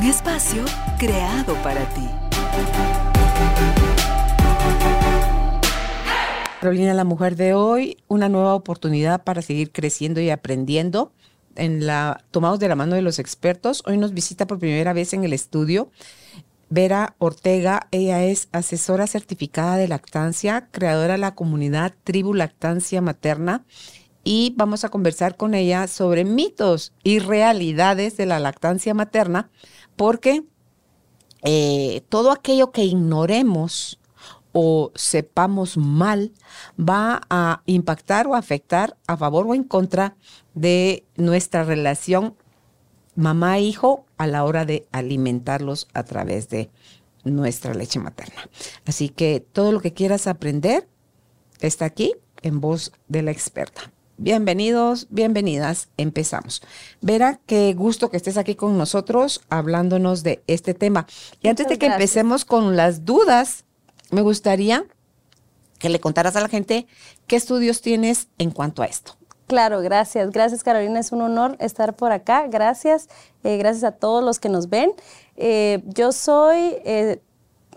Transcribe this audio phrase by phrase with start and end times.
[0.00, 0.64] Un espacio
[0.96, 2.06] creado para ti.
[6.60, 11.10] Carolina, la mujer de hoy, una nueva oportunidad para seguir creciendo y aprendiendo.
[11.56, 13.82] En la tomados de la mano de los expertos.
[13.86, 15.90] Hoy nos visita por primera vez en el estudio
[16.70, 17.88] Vera Ortega.
[17.90, 23.64] Ella es asesora certificada de lactancia, creadora de la comunidad Tribu Lactancia Materna
[24.30, 29.48] y vamos a conversar con ella sobre mitos y realidades de la lactancia materna,
[29.98, 30.44] porque
[31.42, 34.00] eh, todo aquello que ignoremos
[34.52, 36.32] o sepamos mal
[36.78, 40.16] va a impactar o afectar a favor o en contra
[40.54, 42.34] de nuestra relación
[43.14, 46.70] mamá-hijo a la hora de alimentarlos a través de
[47.24, 48.48] nuestra leche materna.
[48.86, 50.88] Así que todo lo que quieras aprender
[51.60, 53.92] está aquí en voz de la experta.
[54.20, 56.60] Bienvenidos, bienvenidas, empezamos.
[57.00, 61.06] Vera, qué gusto que estés aquí con nosotros hablándonos de este tema.
[61.40, 63.64] Y antes de que empecemos con las dudas,
[64.10, 64.84] me gustaría
[65.78, 66.88] que le contaras a la gente
[67.28, 69.12] qué estudios tienes en cuanto a esto.
[69.46, 70.32] Claro, gracias.
[70.32, 72.48] Gracias Carolina, es un honor estar por acá.
[72.48, 73.08] Gracias.
[73.44, 74.94] Eh, gracias a todos los que nos ven.
[75.36, 77.22] Eh, yo soy eh,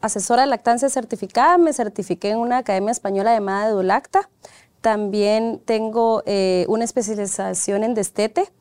[0.02, 4.28] asesora de lactancia certificada, me certifiqué en una academia española llamada Edulacta.
[4.82, 8.52] También tengo eh, una especialización en destete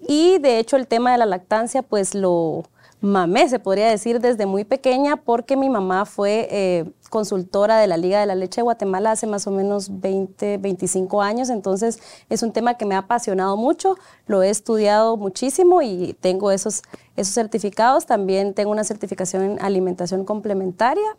[0.00, 2.64] y de hecho el tema de la lactancia pues lo
[3.00, 7.96] mamé, se podría decir, desde muy pequeña porque mi mamá fue eh, consultora de la
[7.96, 12.42] Liga de la Leche de Guatemala hace más o menos 20, 25 años, entonces es
[12.42, 16.82] un tema que me ha apasionado mucho, lo he estudiado muchísimo y tengo esos,
[17.16, 21.16] esos certificados, también tengo una certificación en alimentación complementaria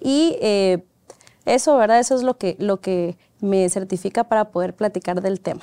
[0.00, 0.84] y eh,
[1.44, 2.00] eso, ¿verdad?
[2.00, 5.62] Eso es lo que, lo que me certifica para poder platicar del tema.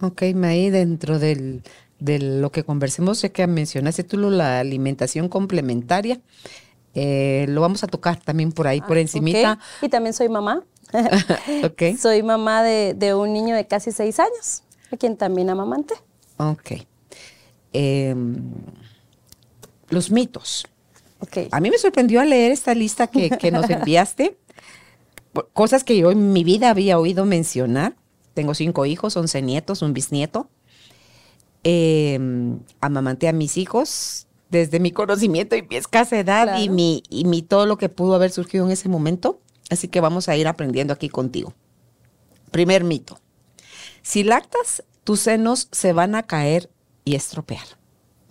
[0.00, 1.62] Ok, May, dentro del,
[1.98, 6.20] de lo que conversemos, sé que mencionaste tú la alimentación complementaria.
[6.94, 9.58] Eh, lo vamos a tocar también por ahí, por ah, encimita.
[9.82, 10.64] Y también soy mamá.
[11.64, 11.96] okay.
[11.98, 14.62] Soy mamá de, un niño de casi seis años,
[14.92, 15.94] a quien también amamante.
[16.36, 16.86] Ok.
[17.72, 18.36] Em,
[19.88, 20.66] los mitos.
[21.20, 21.48] Okay.
[21.50, 24.38] A mí me sorprendió al leer esta lista que, que nos enviaste
[25.52, 27.96] cosas que yo en mi vida había oído mencionar.
[28.34, 30.48] Tengo cinco hijos, once nietos, un bisnieto.
[31.64, 32.18] Eh,
[32.80, 37.42] amamanté a mis hijos desde mi conocimiento y mi escasa edad y, mi, y mi
[37.42, 39.40] todo lo que pudo haber surgido en ese momento.
[39.70, 41.54] Así que vamos a ir aprendiendo aquí contigo.
[42.50, 43.18] Primer mito.
[44.02, 46.70] Si lactas, tus senos se van a caer
[47.04, 47.66] y estropear.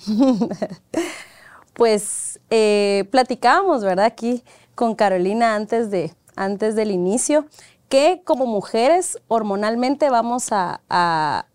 [1.73, 4.05] pues eh, platicábamos, ¿verdad?
[4.05, 4.43] Aquí
[4.75, 7.45] con Carolina antes de, antes del inicio,
[7.89, 11.45] que como mujeres hormonalmente vamos a,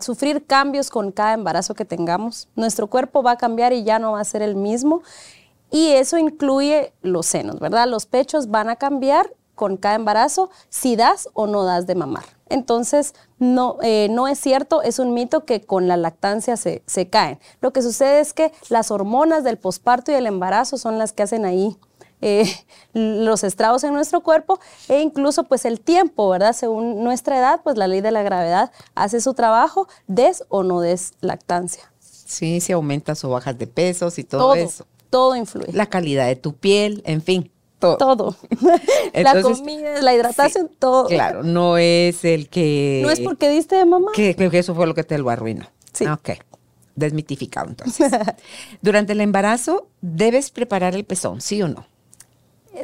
[0.00, 2.48] sufrir cambios con cada embarazo que tengamos.
[2.56, 5.02] Nuestro cuerpo va a cambiar y ya no va a ser el mismo.
[5.70, 7.86] Y eso incluye los senos, ¿verdad?
[7.88, 12.24] Los pechos van a cambiar con cada embarazo si das o no das de mamar.
[12.48, 17.08] Entonces, no, eh, no es cierto, es un mito que con la lactancia se, se
[17.08, 17.40] caen.
[17.60, 21.24] Lo que sucede es que las hormonas del posparto y del embarazo son las que
[21.24, 21.76] hacen ahí
[22.20, 22.46] eh,
[22.92, 26.52] los estragos en nuestro cuerpo e incluso pues el tiempo, ¿verdad?
[26.52, 30.80] Según nuestra edad, pues la ley de la gravedad hace su trabajo, des o no
[30.80, 31.92] des lactancia.
[32.00, 34.86] Sí, si aumentas o bajas de pesos y todo, eso.
[35.10, 35.72] Todo influye.
[35.72, 37.52] La calidad de tu piel, en fin.
[37.78, 37.96] Todo.
[37.98, 38.36] todo.
[39.14, 41.06] la comida, la hidratación, todo.
[41.06, 43.00] Claro, no es el que...
[43.04, 44.12] No es porque diste de mamá.
[44.14, 45.66] Que, que eso fue lo que te lo arruinó.
[45.92, 46.06] Sí.
[46.06, 46.30] Ok
[46.96, 48.10] desmitificado entonces.
[48.82, 51.86] Durante el embarazo, ¿debes preparar el pezón, sí o no?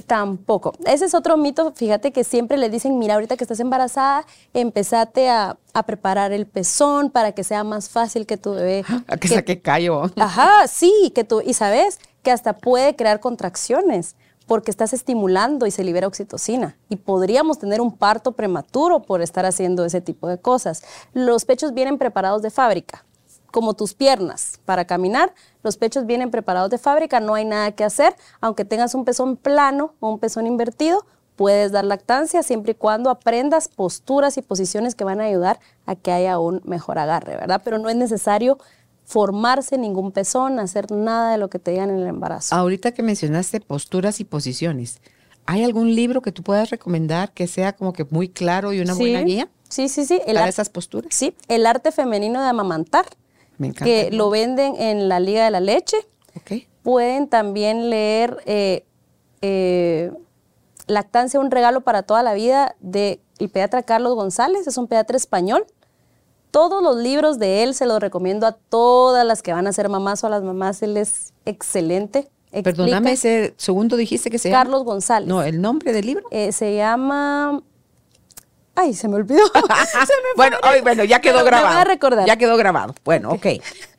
[0.06, 0.72] Tampoco.
[0.84, 1.72] Ese es otro mito.
[1.72, 5.56] Fíjate que siempre le dicen, mira, ahorita que estás embarazada, empezate a,
[5.86, 8.84] preparar el pezón para que sea más fácil que tu bebé.
[9.08, 10.02] A que, saque callo.
[10.16, 14.14] Ajá, sí, que tú, y sabes que hasta puede crear contracciones
[14.46, 16.76] porque estás estimulando y se libera oxitocina.
[16.88, 20.82] Y podríamos tener un parto prematuro por estar haciendo ese tipo de cosas.
[21.14, 23.04] Los pechos vienen preparados de fábrica
[23.52, 25.32] como tus piernas para caminar.
[25.62, 28.16] Los pechos vienen preparados de fábrica, no hay nada que hacer.
[28.40, 31.06] Aunque tengas un pezón plano o un pezón invertido,
[31.36, 35.94] puedes dar lactancia siempre y cuando aprendas posturas y posiciones que van a ayudar a
[35.94, 37.62] que haya un mejor agarre, ¿verdad?
[37.64, 38.58] Pero no es necesario
[39.04, 42.54] formarse ningún pezón, hacer nada de lo que te digan en el embarazo.
[42.54, 45.00] Ahorita que mencionaste posturas y posiciones,
[45.44, 48.94] ¿hay algún libro que tú puedas recomendar que sea como que muy claro y una
[48.94, 49.48] buena guía?
[49.68, 50.20] Sí, sí, sí.
[50.26, 51.14] El para esas posturas.
[51.14, 53.06] Sí, el arte femenino de amamantar.
[53.58, 53.84] Me encanta.
[53.84, 55.96] Que lo venden en la Liga de la Leche.
[56.36, 56.66] Okay.
[56.82, 58.84] Pueden también leer eh,
[59.42, 60.12] eh,
[60.86, 65.16] Lactancia, un regalo para toda la vida de el pediatra Carlos González, es un pediatra
[65.16, 65.64] español.
[66.50, 69.88] Todos los libros de él se los recomiendo a todas las que van a ser
[69.88, 70.82] mamás o a las mamás.
[70.82, 72.28] Él es excelente.
[72.62, 74.64] Perdóname, ese segundo dijiste que se llama.
[74.64, 75.28] Carlos González.
[75.28, 76.26] No, el nombre del libro.
[76.30, 77.62] Eh, se llama
[78.74, 79.42] Ay, se me olvidó.
[80.36, 81.68] bueno, bueno, ya quedó grabado.
[81.68, 82.26] Me voy a recordar.
[82.26, 82.94] Ya quedó grabado.
[83.04, 83.46] Bueno, ok.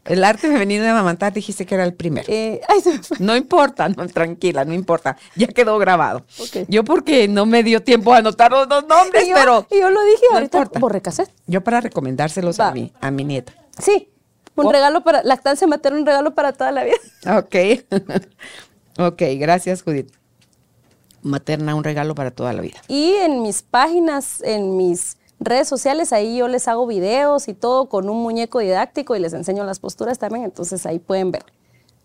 [0.05, 2.25] El arte femenino de amamantar dijiste que era el primero.
[2.27, 5.15] Eh, ay, se me No importa, no, tranquila, no importa.
[5.35, 6.25] Ya quedó grabado.
[6.67, 9.67] Yo porque no me dio tiempo a anotar los dos nombres, pero.
[9.69, 11.31] Y yo lo dije ahorita borré cassette.
[11.47, 13.53] Yo para recomendárselos a mi, a mi nieta.
[13.77, 14.09] Sí.
[14.55, 14.71] Un oh.
[14.71, 16.97] regalo para, lactancia materna, un regalo para toda la vida.
[17.37, 17.55] Ok.
[18.99, 20.11] ok, gracias, Judith
[21.23, 22.81] materna un regalo para toda la vida.
[22.87, 27.89] Y en mis páginas, en mis redes sociales, ahí yo les hago videos y todo
[27.89, 31.45] con un muñeco didáctico y les enseño las posturas también, entonces ahí pueden ver.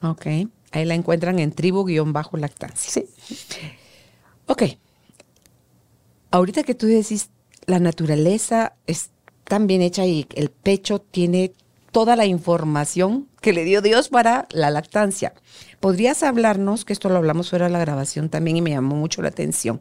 [0.03, 0.26] Ok,
[0.73, 2.91] ahí la encuentran en tribu-lactancia.
[2.91, 3.09] Sí.
[4.47, 4.62] Ok.
[6.31, 7.31] Ahorita que tú decís,
[7.67, 9.11] la naturaleza es
[9.44, 11.53] tan bien hecha y el pecho tiene
[11.90, 15.35] toda la información que le dio Dios para la lactancia.
[15.81, 19.23] ¿Podrías hablarnos, que esto lo hablamos fuera de la grabación también y me llamó mucho
[19.23, 19.81] la atención,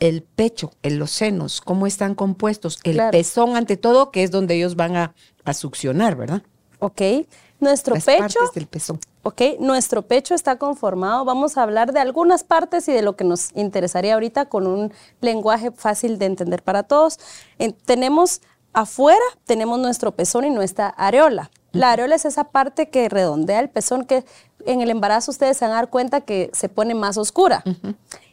[0.00, 4.56] el pecho, en los senos, cómo están compuestos, el pezón ante todo, que es donde
[4.56, 5.14] ellos van a,
[5.54, 6.42] succionar, ¿verdad?
[6.78, 7.02] Ok,
[7.60, 8.18] nuestro pecho.
[8.18, 8.98] Partes del pezón.
[9.22, 11.24] Ok, nuestro pecho está conformado.
[11.24, 14.92] Vamos a hablar de algunas partes y de lo que nos interesaría ahorita con un
[15.20, 17.20] lenguaje fácil de entender para todos.
[17.84, 18.40] tenemos
[18.72, 21.50] afuera, tenemos nuestro pezón y nuestra areola.
[21.72, 24.24] La areola es esa parte que redondea el pezón que
[24.66, 27.64] en el embarazo ustedes se van a dar cuenta que se pone más oscura.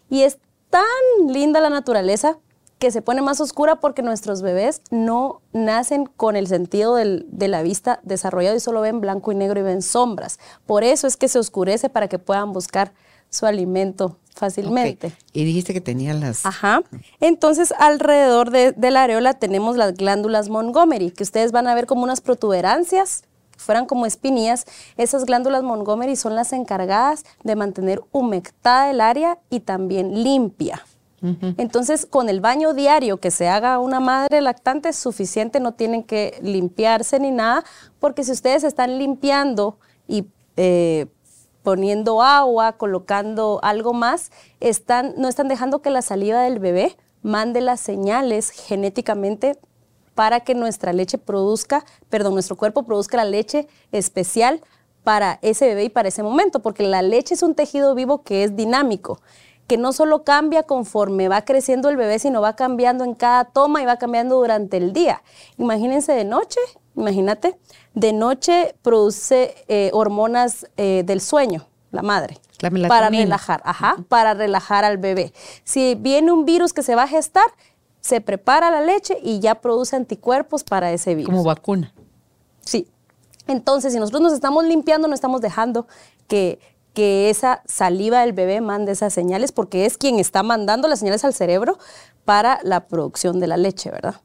[0.10, 0.38] Y es
[0.70, 0.84] tan
[1.28, 2.38] linda la naturaleza
[2.80, 7.62] que se pone más oscura porque nuestros bebés no nacen con el sentido de la
[7.62, 10.40] vista desarrollado y solo ven blanco y negro y ven sombras.
[10.66, 12.94] Por eso es que se oscurece para que puedan buscar
[13.30, 15.12] su alimento fácilmente.
[15.34, 16.46] Y dijiste que tenían las...
[16.46, 16.82] Ajá.
[17.20, 21.86] Entonces, alrededor de, de, la areola tenemos las glándulas Montgomery, que ustedes van a ver
[21.86, 23.24] como unas protuberancias
[23.60, 24.66] fueran como espinillas,
[24.98, 30.82] esas glándulas Montgomery son las encargadas de mantener humectada el área y también limpia.
[31.58, 36.04] Entonces, con el baño diario que se haga una madre lactante es suficiente, no tienen
[36.04, 37.66] que limpiarse ni nada,
[38.00, 39.78] porque si ustedes están limpiando
[40.08, 41.08] y eh,
[41.70, 47.62] poniendo agua, colocando algo más, están, no están dejando que la saliva del bebé mande
[47.62, 49.56] las señales genéticamente
[50.16, 54.62] para que nuestra leche produzca, perdón, nuestro cuerpo produzca la leche especial
[55.04, 58.44] para ese bebé y para ese momento, porque la leche es un tejido vivo que
[58.44, 59.22] es dinámico,
[59.70, 63.84] que no solo cambia conforme va creciendo el bebé, sino va cambiando en cada toma
[63.84, 65.22] y va cambiando durante el día.
[65.60, 66.60] Imagínense de noche,
[66.96, 67.56] imagínate,
[67.94, 72.40] de noche produce eh, hormonas eh, del sueño, la madre.
[72.88, 75.34] para relajar, ajá, para relajar al bebé.
[75.64, 77.46] Si viene un virus que se va a gestar,
[78.02, 81.30] se prepara la leche y ya produce anticuerpos para ese virus.
[81.30, 81.94] Como vacuna.
[82.62, 82.88] Sí.
[83.46, 85.86] Entonces, si nosotros nos estamos limpiando, no estamos dejando
[86.28, 86.60] que,
[86.94, 91.24] que esa saliva del bebé mande esas señales, porque es quien está mandando las señales
[91.24, 91.78] al cerebro
[92.26, 94.22] para la producción de la leche, ¿verdad?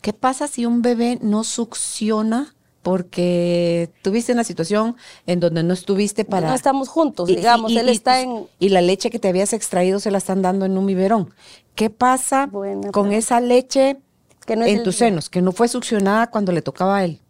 [0.00, 6.24] ¿Qué pasa si un bebé no succiona porque tuviste una situación en donde no estuviste
[6.24, 6.48] para...
[6.48, 8.46] No estamos juntos, digamos, él está en...
[8.58, 11.32] Y la leche que te habías extraído se la están dando en un biberón.
[11.76, 12.50] ¿Qué pasa
[12.92, 14.00] con esa leche
[14.48, 17.20] en tus senos, que no fue succionada cuando le tocaba a él?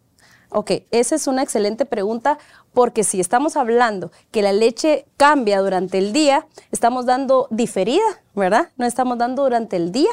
[0.53, 2.37] Ok, esa es una excelente pregunta
[2.73, 8.03] porque si estamos hablando que la leche cambia durante el día, estamos dando diferida,
[8.35, 8.69] ¿verdad?
[8.77, 10.11] No estamos dando durante el día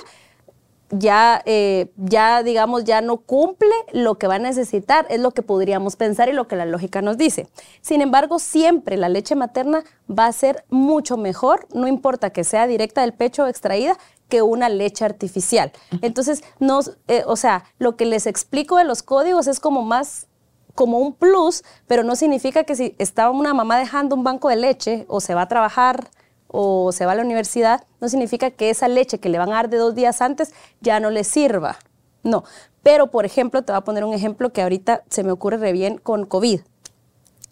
[0.90, 5.42] ya, eh, ya, digamos, ya no cumple lo que va a necesitar, es lo que
[5.42, 7.48] podríamos pensar y lo que la lógica nos dice.
[7.80, 12.66] Sin embargo, siempre la leche materna va a ser mucho mejor, no importa que sea
[12.66, 13.96] directa del pecho o extraída,
[14.28, 15.72] que una leche artificial.
[16.02, 20.28] Entonces, no, eh, o sea, lo que les explico de los códigos es como más
[20.74, 24.56] como un plus, pero no significa que si está una mamá dejando un banco de
[24.56, 26.10] leche o se va a trabajar
[26.48, 29.56] o se va a la universidad, no significa que esa leche que le van a
[29.56, 31.78] dar de dos días antes ya no le sirva.
[32.22, 32.44] No.
[32.82, 35.72] Pero, por ejemplo, te voy a poner un ejemplo que ahorita se me ocurre re
[35.72, 36.60] bien con COVID.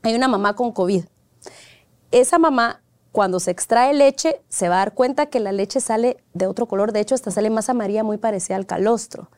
[0.03, 1.05] Hay una mamá con COVID.
[2.11, 2.81] Esa mamá,
[3.13, 6.67] cuando se extrae leche, se va a dar cuenta que la leche sale de otro
[6.67, 6.93] color.
[6.93, 9.29] De hecho, hasta sale más amarilla, muy parecida al calostro.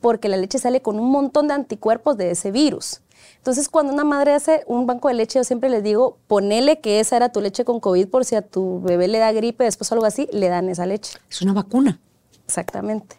[0.00, 3.00] Porque la leche sale con un montón de anticuerpos de ese virus.
[3.36, 7.00] Entonces, cuando una madre hace un banco de leche, yo siempre les digo, ponele que
[7.00, 9.90] esa era tu leche con COVID por si a tu bebé le da gripe, después
[9.92, 11.18] algo así, le dan esa leche.
[11.30, 11.98] Es una vacuna.
[12.46, 13.16] Exactamente.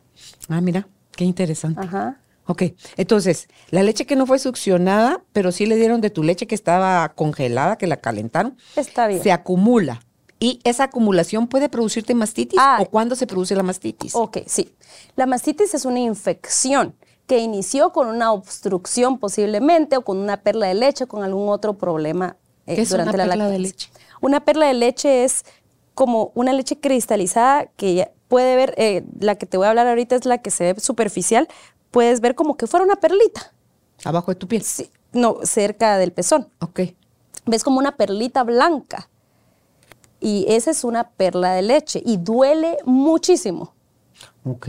[0.50, 1.81] Ah, mira, qué interesante.
[1.81, 2.17] Ajá.
[2.48, 2.63] Ok,
[2.98, 6.55] entonces, la leche que no fue succionada, pero sí le dieron de tu leche que
[6.55, 9.22] estaba congelada, que la calentaron, Está bien.
[9.24, 10.01] se acumula.
[10.39, 12.60] ¿Y esa acumulación puede producirte mastitis?
[12.60, 12.79] Ah.
[12.81, 14.15] ¿O cuándo se produce la mastitis?
[14.15, 14.74] Ok, sí.
[15.15, 16.96] La mastitis es una infección
[17.32, 21.48] que inició con una obstrucción posiblemente o con una perla de leche o con algún
[21.48, 22.36] otro problema
[22.66, 23.72] eh, ¿Qué es durante una la perla de lactancia.
[23.72, 23.90] leche?
[24.20, 25.46] Una perla de leche es
[25.94, 29.88] como una leche cristalizada que ya puede ver, eh, la que te voy a hablar
[29.88, 31.48] ahorita es la que se ve superficial,
[31.90, 33.54] puedes ver como que fuera una perlita,
[34.04, 34.64] Abajo de tu piel.
[34.64, 36.50] sí, no, cerca del pezón.
[36.60, 36.82] Ok.
[37.46, 39.10] Ves como una perlita blanca.
[40.20, 43.74] Y esa es una perla de leche y duele muchísimo.
[44.44, 44.68] Ok.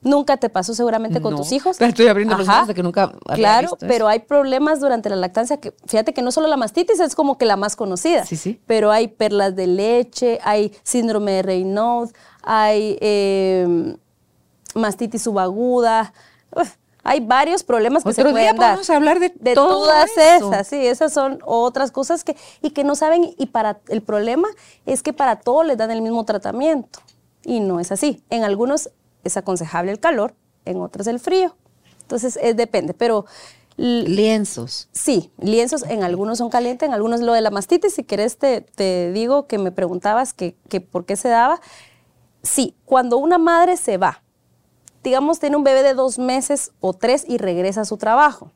[0.00, 1.38] Nunca te pasó seguramente con No.
[1.38, 1.80] tus hijos.
[1.80, 5.16] Estoy abriendo los ojos de que nunca había Claro, visto pero hay problemas durante la
[5.16, 8.24] lactancia que, fíjate que no solo la mastitis es como que la más conocida.
[8.24, 8.60] Sí, sí.
[8.66, 12.10] Pero hay perlas de leche, hay síndrome de Raynaud,
[12.42, 13.96] hay eh,
[14.74, 16.12] mastitis subaguda.
[16.54, 18.70] Uf, hay varios problemas que se Otro día pueden dar.
[18.74, 20.52] podemos hablar de de todo todas eso.
[20.52, 24.46] esas, sí, esas son otras cosas que y que no saben y para el problema
[24.86, 27.00] es que para todo les dan el mismo tratamiento
[27.44, 28.22] y no es así.
[28.30, 28.90] En algunos
[29.24, 30.34] es aconsejable el calor,
[30.64, 31.56] en otros el frío.
[32.02, 33.26] Entonces, es, depende, pero
[33.76, 34.88] Lienzos.
[34.90, 38.60] sí, lienzos en algunos son calientes, en algunos lo de la mastitis, si querés te,
[38.60, 41.60] te digo que me preguntabas que, que por qué se daba.
[42.42, 44.24] Sí, cuando una madre se va,
[45.04, 48.50] digamos, tiene un bebé de dos meses o tres y regresa a su trabajo.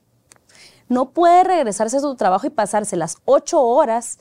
[0.88, 4.19] No puede regresarse a su trabajo y pasarse las ocho horas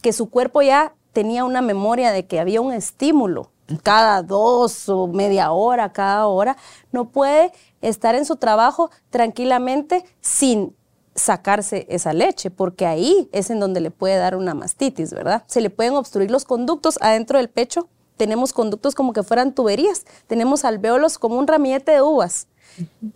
[0.00, 3.51] que su cuerpo ya tenía una memoria de que había un estímulo
[3.82, 6.56] cada dos o media hora, cada hora.
[6.90, 10.74] No puede estar en su trabajo tranquilamente sin
[11.14, 15.44] sacarse esa leche, porque ahí es en donde le puede dar una mastitis, ¿verdad?
[15.46, 17.88] Se le pueden obstruir los conductos adentro del pecho.
[18.16, 20.04] Tenemos conductos como que fueran tuberías.
[20.26, 22.46] Tenemos alvéolos como un ramillete de uvas.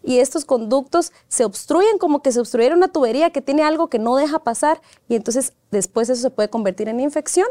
[0.02, 3.98] Y estos conductos se obstruyen como que se obstruyera una tubería que tiene algo que
[3.98, 7.46] no deja pasar y entonces después eso se puede convertir en infección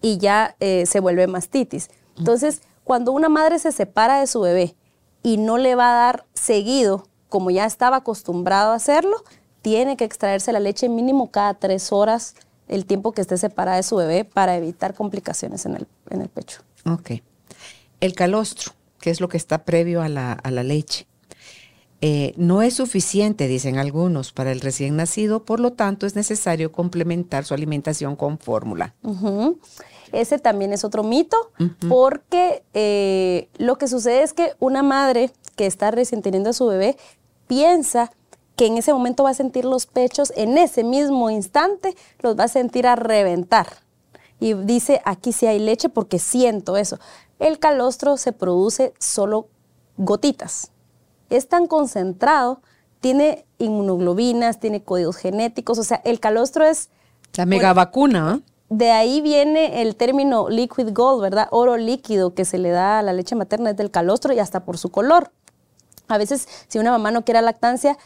[0.00, 1.90] y ya eh, se vuelve mastitis.
[2.16, 4.74] Entonces, cuando una madre se separa de su bebé
[5.22, 9.16] y no le va a dar seguido, como ya estaba acostumbrado a hacerlo,
[9.62, 12.34] tiene que extraerse la leche mínimo cada tres horas
[12.68, 16.28] el tiempo que esté separada de su bebé para evitar complicaciones en el, en el
[16.28, 16.62] pecho.
[16.86, 17.22] Ok.
[18.00, 21.06] El calostro, que es lo que está previo a la, a la leche.
[22.02, 26.72] Eh, no es suficiente, dicen algunos, para el recién nacido, por lo tanto es necesario
[26.72, 28.94] complementar su alimentación con fórmula.
[30.12, 31.36] Ese también es otro mito,
[31.88, 36.66] porque eh, lo que sucede es que una madre que está recién teniendo a su
[36.66, 36.96] bebé
[37.46, 38.10] piensa
[38.56, 42.44] que en ese momento va a sentir los pechos, en ese mismo instante los va
[42.44, 43.66] a sentir a reventar.
[44.38, 46.98] Y dice, aquí sí hay leche porque siento eso.
[47.38, 49.48] El calostro se produce solo
[49.98, 50.72] gotitas.
[51.30, 52.60] Es tan concentrado,
[53.00, 56.90] tiene inmunoglobinas, tiene códigos genéticos, o sea, el calostro es
[57.36, 61.48] La mega vacuna, de ahí viene el término liquid gold, ¿verdad?
[61.50, 64.64] Oro líquido que se le da a la leche materna es del calostro y hasta
[64.64, 65.32] por su color.
[66.06, 67.98] A veces, si una mamá no quiere lactancia,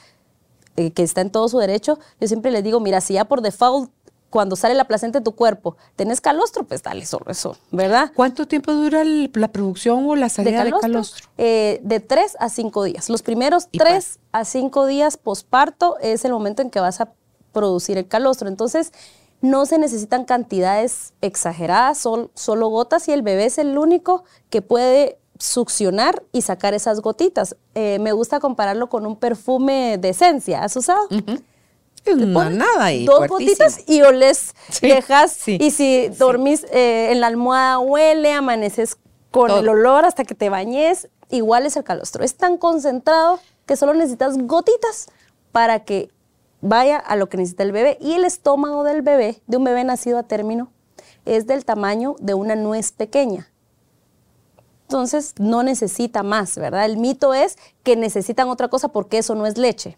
[0.76, 3.42] eh, que está en todo su derecho, yo siempre les digo, mira, si ya por
[3.42, 3.90] default,
[4.34, 8.10] cuando sale la placenta de tu cuerpo, tenés calostro, pues dale solo eso, ¿verdad?
[8.16, 11.28] ¿Cuánto tiempo dura el- la producción o la salida de calostro?
[11.38, 13.08] Eh, de tres a cinco días.
[13.08, 17.12] Los primeros Y tres a cinco días posparto es el momento en que vas a
[17.52, 18.48] producir el calostro.
[18.48, 18.92] Entonces,
[19.40, 24.62] no se necesitan cantidades exageradas, sol- solo gotas y el bebé es el único que
[24.62, 27.54] puede succionar y sacar esas gotitas.
[27.76, 30.64] Eh, me gusta compararlo con un perfume de esencia.
[30.64, 31.06] ¿Has usado?
[32.04, 33.38] Es Te una nada y Dos fuertísimo.
[33.66, 38.96] gotitas y oles, Sí, dejas, sí, y si dormís eh, en la almohada huele, amaneces
[39.30, 39.60] con Todo.
[39.60, 42.22] el olor hasta que te bañes, igual es el calostro.
[42.24, 45.08] Es tan concentrado que solo necesitas gotitas
[45.52, 46.10] para que
[46.60, 47.96] vaya a lo que necesita el bebé.
[48.00, 50.70] Y el estómago del bebé, de un bebé nacido a término,
[51.24, 53.50] es del tamaño de una nuez pequeña.
[54.82, 56.84] Entonces no necesita más, ¿verdad?
[56.84, 59.96] El mito es que necesitan otra cosa porque eso no es leche.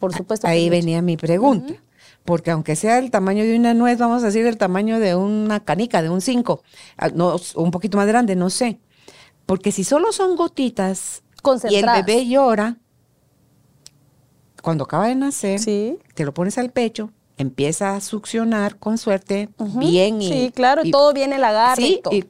[0.00, 0.46] Por supuesto.
[0.46, 1.74] Ahí venía mi pregunta.
[2.24, 5.60] Porque aunque sea el tamaño de una nuez, vamos a decir el tamaño de una
[5.60, 6.62] canica, de un 5,
[7.14, 8.80] no, un poquito más grande, no sé.
[9.46, 11.22] Porque si solo son gotitas
[11.70, 12.78] y el bebé llora,
[14.62, 15.98] cuando acaba de nacer, Sí.
[16.14, 20.28] te lo pones al pecho, empieza a succionar con suerte, bien y...
[20.28, 22.24] Sí, claro, y- todo viene el agarre Sí, y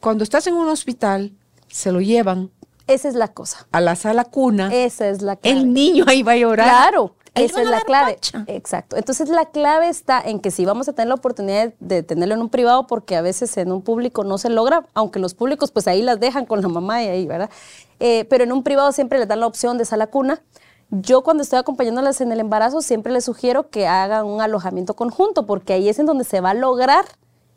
[0.00, 1.32] cuando estás en un hospital,
[1.68, 2.50] se lo llevan
[2.88, 3.66] Esa es la cosa.
[3.70, 5.56] a la sala cuna, Esa es la clave.
[5.58, 6.68] el niño ahí va a llorar.
[6.68, 7.14] Claro.
[7.34, 8.18] Ahí Esa es la clave.
[8.46, 8.96] Exacto.
[8.96, 12.40] Entonces la clave está en que si vamos a tener la oportunidad de tenerlo en
[12.40, 15.86] un privado, porque a veces en un público no se logra, aunque los públicos pues
[15.86, 17.50] ahí las dejan con la mamá y ahí, ¿verdad?
[18.00, 20.42] Eh, pero en un privado siempre les dan la opción de sala cuna.
[20.90, 25.46] Yo cuando estoy acompañándolas en el embarazo siempre les sugiero que hagan un alojamiento conjunto,
[25.46, 27.04] porque ahí es en donde se va a lograr,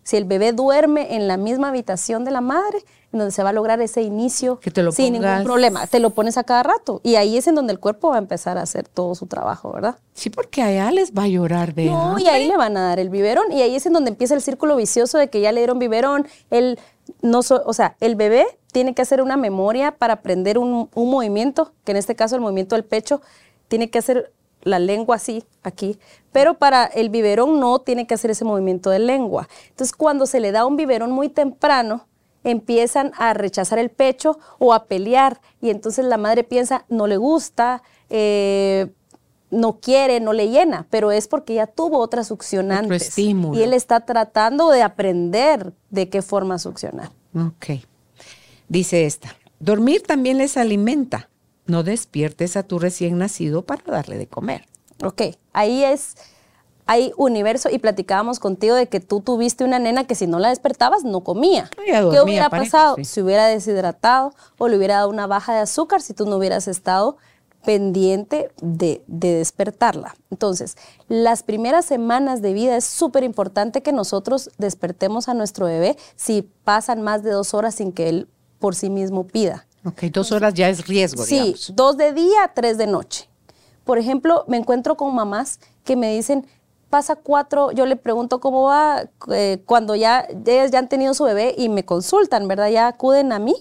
[0.03, 2.79] si el bebé duerme en la misma habitación de la madre,
[3.13, 5.85] en donde se va a lograr ese inicio Que te lo sin ningún problema.
[5.85, 8.19] Te lo pones a cada rato y ahí es en donde el cuerpo va a
[8.19, 9.97] empezar a hacer todo su trabajo, ¿verdad?
[10.13, 12.23] Sí, porque allá les va a llorar de No, hambre.
[12.23, 14.41] y ahí le van a dar el biberón y ahí es en donde empieza el
[14.41, 16.79] círculo vicioso de que ya le dieron biberón, él
[17.21, 21.09] no so- o sea, el bebé tiene que hacer una memoria para aprender un, un
[21.11, 23.21] movimiento, que en este caso el movimiento del pecho
[23.67, 24.31] tiene que hacer
[24.63, 25.97] la lengua así, aquí,
[26.31, 29.47] pero para el biberón no tiene que hacer ese movimiento de lengua.
[29.69, 32.07] Entonces, cuando se le da un biberón muy temprano,
[32.43, 37.17] empiezan a rechazar el pecho o a pelear y entonces la madre piensa, no le
[37.17, 38.91] gusta, eh,
[39.51, 43.09] no quiere, no le llena, pero es porque ya tuvo otras succionantes.
[43.09, 43.59] estímulo.
[43.59, 47.11] Y él está tratando de aprender de qué forma succionar.
[47.35, 47.81] Ok.
[48.69, 51.29] Dice esta, dormir también les alimenta.
[51.65, 54.65] No despiertes a tu recién nacido para darle de comer.
[55.03, 55.21] Ok,
[55.53, 56.15] ahí es,
[56.85, 60.49] hay universo y platicábamos contigo de que tú tuviste una nena que si no la
[60.49, 61.69] despertabas no comía.
[61.85, 62.95] ¿Qué hubiera pasado?
[62.97, 63.05] sí.
[63.05, 66.67] Se hubiera deshidratado o le hubiera dado una baja de azúcar si tú no hubieras
[66.67, 67.17] estado
[67.63, 70.15] pendiente de, de despertarla.
[70.31, 70.77] Entonces,
[71.07, 76.41] las primeras semanas de vida es súper importante que nosotros despertemos a nuestro bebé si
[76.63, 78.27] pasan más de dos horas sin que él
[78.59, 79.67] por sí mismo pida.
[79.83, 81.71] Ok, dos horas ya es riesgo, Sí, digamos.
[81.75, 83.27] dos de día, tres de noche.
[83.83, 86.45] Por ejemplo, me encuentro con mamás que me dicen,
[86.89, 91.23] pasa cuatro, yo le pregunto cómo va eh, cuando ya ellas ya han tenido su
[91.23, 92.69] bebé y me consultan, ¿verdad?
[92.69, 93.55] Ya acuden a mí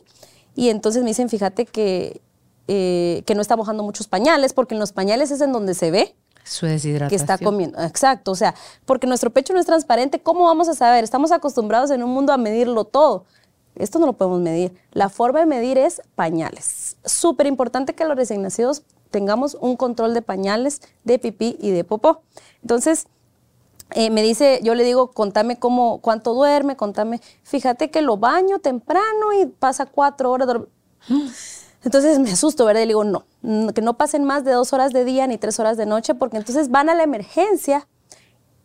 [0.54, 2.20] y entonces me dicen, fíjate que,
[2.68, 5.90] eh, que no está mojando muchos pañales, porque en los pañales es en donde se
[5.90, 7.08] ve Su deshidratación.
[7.08, 7.80] que está comiendo.
[7.82, 11.02] Exacto, o sea, porque nuestro pecho no es transparente, ¿cómo vamos a saber?
[11.02, 13.24] Estamos acostumbrados en un mundo a medirlo todo.
[13.76, 14.74] Esto no lo podemos medir.
[14.92, 16.96] La forma de medir es pañales.
[17.04, 21.84] Súper importante que los recién nacidos tengamos un control de pañales, de pipí y de
[21.84, 22.22] popó.
[22.62, 23.06] Entonces,
[23.92, 28.60] eh, me dice, yo le digo, contame cómo, cuánto duerme, contame, fíjate que lo baño
[28.60, 30.48] temprano y pasa cuatro horas.
[31.82, 32.82] Entonces me asusto, ¿verdad?
[32.82, 33.24] Y le digo, no,
[33.72, 36.36] que no pasen más de dos horas de día ni tres horas de noche, porque
[36.36, 37.88] entonces van a la emergencia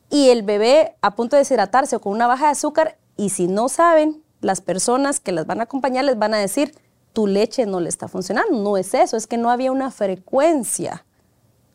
[0.09, 3.47] y el bebé a punto de deshidratarse o con una baja de azúcar, y si
[3.47, 6.75] no saben, las personas que las van a acompañar les van a decir,
[7.13, 8.55] tu leche no le está funcionando.
[8.55, 11.03] No es eso, es que no había una frecuencia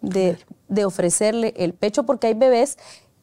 [0.01, 2.79] de, de ofrecerle el pecho, porque hay bebés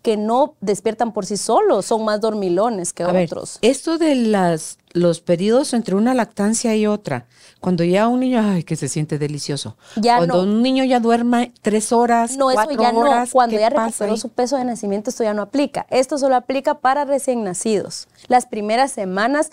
[0.08, 3.60] que no despiertan por sí solos, son más dormilones que A ver, otros.
[3.62, 7.26] esto de las, los periodos entre una lactancia y otra,
[7.60, 9.76] cuando ya un niño, ay, que se siente delicioso.
[9.98, 10.50] Ya cuando no.
[10.54, 13.00] un niño ya duerma tres horas, No, eso cuatro ya no.
[13.00, 14.18] horas, Cuando ¿qué ya recuperó ahí?
[14.18, 15.86] su peso de nacimiento, esto ya no aplica.
[15.90, 18.08] Esto solo aplica para recién nacidos.
[18.30, 19.50] Las primeras semanas,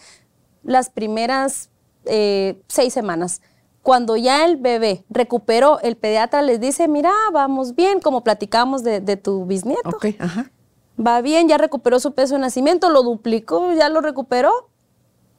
[0.62, 1.68] las primeras
[2.04, 3.40] eh, seis semanas.
[3.84, 9.02] Cuando ya el bebé recuperó, el pediatra les dice, mira, vamos bien, como platicamos de,
[9.02, 9.90] de tu bisnieto.
[9.90, 10.50] Ok, ajá.
[10.98, 14.70] Va bien, ya recuperó su peso de nacimiento, lo duplicó, ya lo recuperó.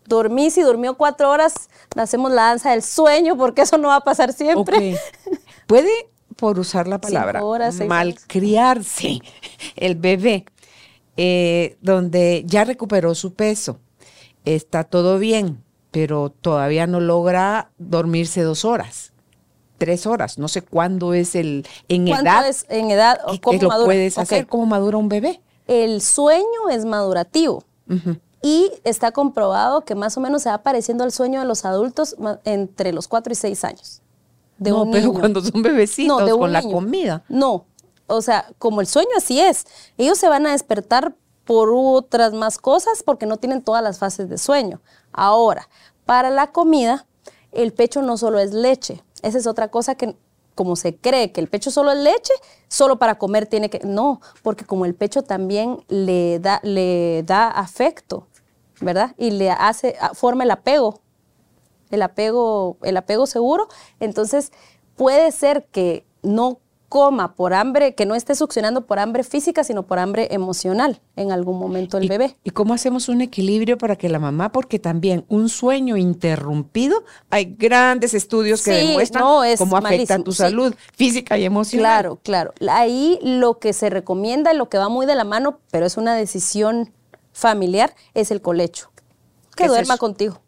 [0.06, 4.02] Dormí, si durmió cuatro horas, hacemos la danza del sueño, porque eso no va a
[4.02, 5.00] pasar siempre.
[5.66, 5.90] Puede,
[6.36, 9.22] por usar la palabra, horas, malcriarse
[9.76, 10.46] el bebé,
[11.18, 13.80] eh, donde ya recuperó su peso,
[14.44, 15.65] está todo bien,
[15.96, 19.14] pero todavía no logra dormirse dos horas,
[19.78, 23.62] tres horas, no sé cuándo es el, en ¿Cuánto edad, es en edad o cómo
[23.62, 23.86] lo madura?
[23.86, 25.40] puedes hacer, cómo madura un bebé.
[25.68, 27.64] El sueño es madurativo
[28.42, 32.18] y está comprobado que más o menos se va pareciendo al sueño de los adultos
[32.44, 34.02] entre los 4 y 6 años.
[34.58, 35.20] De no, un pero niño.
[35.20, 37.24] cuando son bebecitos No, de con la comida.
[37.30, 37.68] No,
[38.08, 39.66] o sea, como el sueño así es.
[39.98, 44.30] Ellos se van a despertar por otras más cosas porque no tienen todas las fases
[44.30, 44.82] de sueño.
[45.16, 45.68] Ahora,
[46.06, 47.06] para la comida,
[47.52, 49.04] el pecho no solo es leche.
[49.22, 50.16] Esa es otra cosa que
[50.54, 52.34] como se cree que el pecho solo es leche,
[52.70, 57.48] solo para comer tiene que no, porque como el pecho también le da le da
[57.50, 58.28] afecto,
[58.80, 59.14] ¿verdad?
[59.18, 61.02] Y le hace forma el apego
[61.92, 63.68] el apego, el apego seguro,
[64.00, 64.52] entonces
[64.96, 69.84] puede ser que no coma por hambre, que no esté succionando por hambre física, sino
[69.88, 72.38] por hambre emocional en algún momento el ¿Y- bebé.
[72.44, 77.56] ¿Y cómo hacemos un equilibrio para que la mamá, porque también un sueño interrumpido, hay
[77.58, 80.38] grandes estudios que Sí, demuestran no, es cómo afecta tu sí.
[80.38, 81.84] salud física y emocional?
[81.84, 82.54] Claro, claro.
[82.70, 86.16] Ahí lo que se recomienda lo que va muy de la mano, pero es una
[86.16, 86.94] decisión
[87.34, 88.92] familiar, es el colecho.
[89.56, 90.42] ¿Qué Que duerma contigo.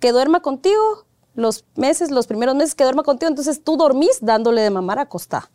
[0.00, 4.60] Que duerma contigo los meses, los primeros meses que duerma contigo, entonces tú dormís dándole
[4.60, 5.50] de mamar acostada.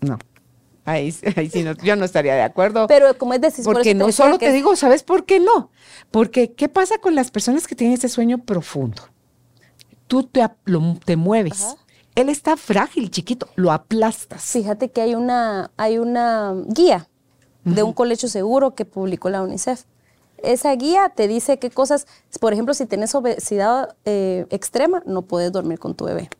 [0.00, 0.18] No.
[0.84, 2.86] Ahí, ahí sí no, yo no estaría de acuerdo.
[2.86, 5.70] Pero como es decir, por porque no solo que te digo, ¿sabes por qué no?
[6.10, 9.02] Porque ¿qué pasa con las personas que tienen ese sueño profundo?
[10.06, 11.62] Tú te, lo- te mueves.
[11.62, 11.74] Ajá.
[12.16, 14.42] Él está frágil, chiquito, lo aplastas.
[14.42, 17.08] Fíjate que hay una, hay una guía
[17.64, 19.84] de un colegio seguro que publicó la UNICEF.
[20.42, 22.06] Esa guía te dice qué cosas,
[22.40, 26.30] por ejemplo, si tienes obesidad eh, extrema, no puedes dormir con tu bebé.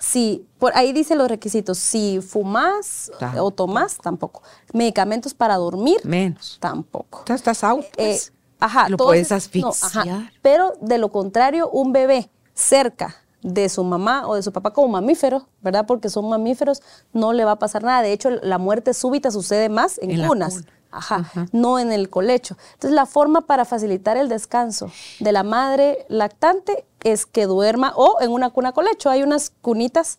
[0.00, 4.42] Si, por ahí dice los requisitos, si fumas o tomas, tampoco.
[4.72, 6.58] Medicamentos para dormir, Menos.
[6.60, 7.20] tampoco.
[7.20, 8.32] Estás, estás out, Eh, pues.
[8.60, 10.00] ajá, Lo puedes es- no, ajá.
[10.00, 10.32] asfixiar.
[10.42, 14.88] Pero de lo contrario, un bebé cerca de su mamá o de su papá como
[14.88, 15.84] mamífero, ¿verdad?
[15.86, 16.80] Porque son mamíferos,
[17.12, 18.02] no le va a pasar nada.
[18.02, 20.54] De hecho, la muerte súbita sucede más en, En la cunas.
[20.54, 20.66] cuna.
[20.92, 21.46] Ajá, Ajá.
[21.52, 22.56] no en el colecho.
[22.74, 28.18] Entonces, la forma para facilitar el descanso de la madre lactante es que duerma o
[28.20, 29.10] en una cuna colecho.
[29.10, 30.18] Hay unas cunitas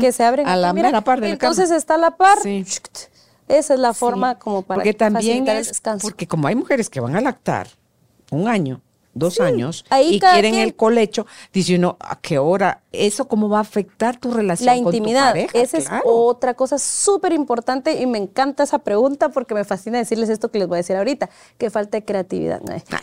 [0.00, 0.48] que se abren.
[0.48, 0.88] A la mira.
[0.88, 2.38] mera par de Entonces está a la par.
[2.42, 2.64] Sí.
[3.46, 6.02] Esa es la forma Sí, como para porque también facilitar el es- descanso.
[6.06, 7.68] porque como hay mujeres que van a lactar
[8.30, 8.80] un año,
[9.12, 12.82] dos Sí, años ahí y quieren quien- el colecho, dice uno, ¿a qué hora?
[12.92, 15.58] ¿Eso cómo va a afectar tu relación La con tu intimidad, pareja?
[15.58, 20.28] esa es otra cosa súper importante y me encanta esa pregunta porque me fascina decirles
[20.28, 22.60] esto que les voy a decir ahorita, que falta de creatividad.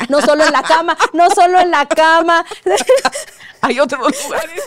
[0.10, 2.46] No solo en la cama, no solo en la cama.
[3.62, 4.62] Hay otros lugares.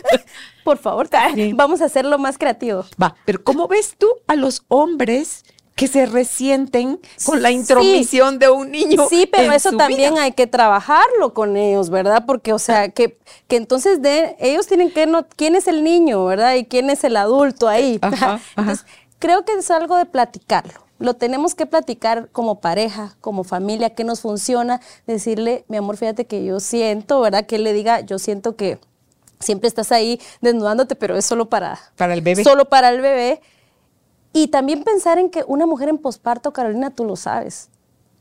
[0.64, 1.52] Por favor, Sí.
[1.54, 2.84] vamos a hacerlo más creativo.
[3.02, 5.44] Va, pero ¿cómo ves tú a los hombres
[5.80, 9.06] que se resienten con la intromisión de un niño?
[9.08, 10.24] Sí, pero en eso su también vida?
[10.24, 12.24] hay que trabajarlo con ellos, ¿verdad?
[12.26, 13.16] Porque, o sea, que,
[13.48, 16.54] que entonces de, ellos tienen que no, quién es el niño, ¿verdad?
[16.56, 17.98] Y quién es el adulto ahí.
[18.02, 18.42] Ajá, ajá.
[18.58, 18.84] Entonces,
[19.18, 20.84] creo que es algo de platicarlo.
[20.98, 26.26] Lo tenemos que platicar como pareja, como familia, qué nos funciona, decirle, mi amor, fíjate
[26.26, 27.46] que yo siento, ¿verdad?
[27.46, 28.78] Que él le diga, yo siento que
[29.38, 32.44] siempre estás ahí desnudándote, pero es solo para, Para el bebé.
[32.44, 33.40] Solo para el bebé.
[34.32, 37.68] Y también pensar en que una mujer en posparto, Carolina, tú lo sabes.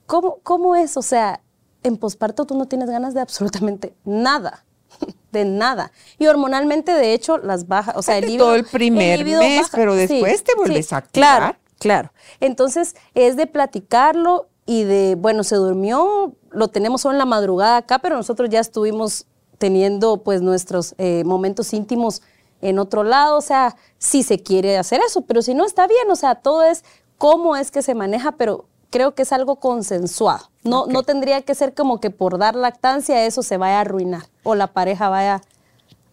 [0.07, 0.97] ¿Cómo, ¿Cómo es?
[0.97, 1.41] O sea,
[1.83, 4.65] en posparto tú no tienes ganas de absolutamente nada.
[5.31, 5.91] De nada.
[6.17, 7.95] Y hormonalmente, de hecho, las bajas.
[7.95, 11.37] O sea, el libido- todo el primer mes, pero después te vuelves a activar.
[11.39, 12.11] Claro, claro.
[12.39, 17.77] Entonces, es de platicarlo y de, bueno, se durmió, lo tenemos solo en la madrugada
[17.77, 19.27] acá, pero nosotros ya estuvimos
[19.59, 22.23] teniendo pues nuestros eh, momentos íntimos
[22.61, 26.09] en otro lado, o sea, si se quiere hacer eso, pero si no está bien,
[26.09, 26.83] o sea, todo es
[27.17, 30.49] cómo es que se maneja, pero creo que es algo consensuado.
[30.63, 34.23] No, no tendría que ser como que por dar lactancia eso se vaya a arruinar
[34.43, 35.41] o la pareja vaya...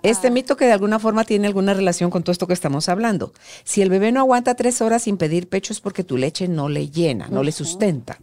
[0.03, 3.33] Este mito que de alguna forma tiene alguna relación con todo esto que estamos hablando.
[3.65, 6.69] Si el bebé no aguanta tres horas sin pedir pecho es porque tu leche no
[6.69, 8.21] le llena, no le sustenta.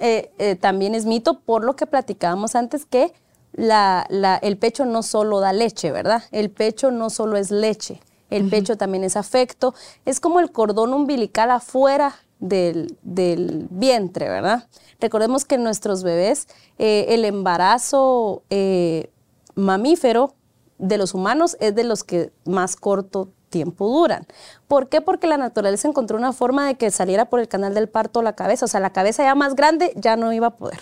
[0.00, 3.12] Eh, eh, también es mito por lo que platicábamos antes que
[3.54, 6.22] la, la- el pecho no solo da leche, ¿verdad?
[6.32, 10.92] El pecho no solo es leche, el pecho también es afecto, es como el cordón
[10.92, 14.68] umbilical afuera del, del vientre, ¿verdad?
[15.00, 19.08] Recordemos que en nuestros bebés eh, el embarazo eh,
[19.54, 20.34] mamífero
[20.78, 24.26] de los humanos es de los que más corto tiempo duran.
[24.66, 25.00] ¿Por qué?
[25.00, 28.32] Porque la naturaleza encontró una forma de que saliera por el canal del parto la
[28.34, 28.64] cabeza.
[28.64, 30.80] O sea, la cabeza ya más grande ya no iba a poder.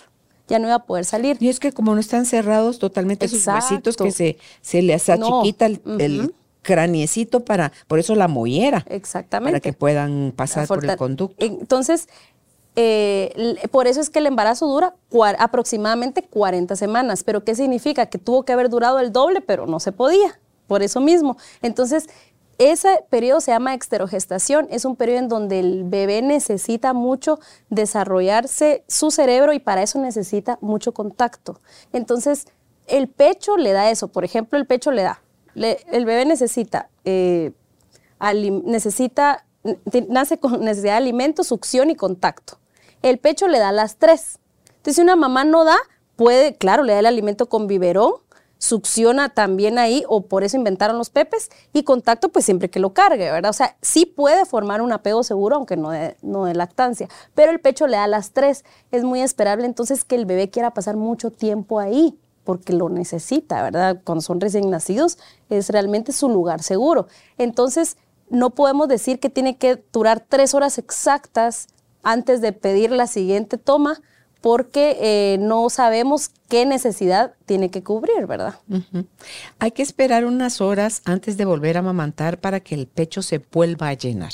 [0.52, 1.38] Ya no iba a poder salir.
[1.40, 5.40] Y es que como no están cerrados totalmente sus huesitos, que se, se les No.
[5.40, 9.50] achiquita el, craniecito para, por eso la mollera, Exactamente.
[9.52, 11.42] para que puedan pasar por el conducto.
[11.42, 12.06] Entonces,
[12.76, 14.94] eh, por eso es que el embarazo dura
[15.38, 17.24] aproximadamente 40 semanas.
[17.24, 18.04] ¿Pero qué significa?
[18.06, 20.38] Que tuvo que haber durado el doble, pero no se podía.
[20.66, 21.38] Por eso mismo.
[21.62, 22.08] Entonces,
[22.58, 24.68] ese periodo se llama exterogestación.
[24.70, 27.38] Es un periodo en donde el bebé necesita mucho
[27.70, 31.60] desarrollarse su cerebro y para eso necesita mucho contacto.
[31.92, 32.46] Entonces,
[32.86, 34.08] el pecho le da eso.
[34.08, 35.22] Por ejemplo, el pecho le da.
[35.54, 37.52] el bebé necesita eh,
[38.64, 39.44] necesita,
[40.08, 42.58] nace con necesidad de alimento, succión y contacto.
[43.02, 44.38] El pecho le da las tres.
[44.68, 45.78] Entonces, si una mamá no da,
[46.16, 48.12] puede, claro, le da el alimento con biberón,
[48.62, 52.94] succiona también ahí, o por eso inventaron los pepes, y contacto, pues siempre que lo
[52.94, 53.51] cargue, ¿verdad?
[53.51, 57.51] O sea, sí puede formar un apego seguro, aunque no de, no de lactancia, pero
[57.51, 58.64] el pecho le da las tres.
[58.92, 63.64] Es muy esperable entonces que el bebé quiera pasar mucho tiempo ahí porque lo necesita,
[63.64, 64.01] ¿verdad?
[64.05, 65.18] Cuando son recién nacidos
[65.51, 67.09] es realmente su lugar seguro.
[67.38, 67.96] Entonces,
[68.31, 71.66] no podemos decir que tiene que durar tres horas exactas
[72.05, 74.01] antes de pedir la siguiente toma
[74.42, 78.57] porque eh, no sabemos qué necesidad tiene que cubrir, ¿verdad?
[79.61, 83.38] Hay que esperar unas horas antes de volver a amamantar para que el pecho se
[83.38, 84.33] vuelva a llenar.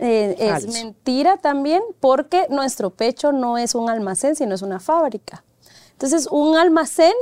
[0.00, 5.44] Eh, es mentira también porque nuestro pecho no es un almacén, sino es una fábrica.
[5.92, 7.12] Entonces, un almacén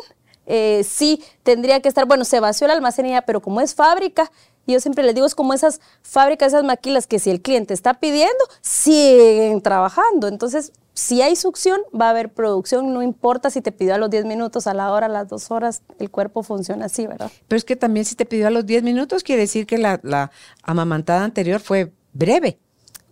[0.44, 3.74] eh, sí tendría que estar, bueno, se vació el almacén y ya, pero como es
[3.74, 4.30] fábrica,
[4.68, 7.72] Y yo siempre les digo, es como esas fábricas, esas maquilas que si el cliente
[7.72, 10.28] está pidiendo, siguen trabajando.
[10.28, 14.10] Entonces, si hay succión, va a haber producción, no importa si te pidió a los
[14.10, 17.32] 10 minutos, a la hora, a las dos horas, el cuerpo funciona así, ¿verdad?
[17.48, 20.00] Pero es que también si te pidió a los 10 minutos, quiere decir que la,
[20.02, 22.58] la amamantada anterior fue breve.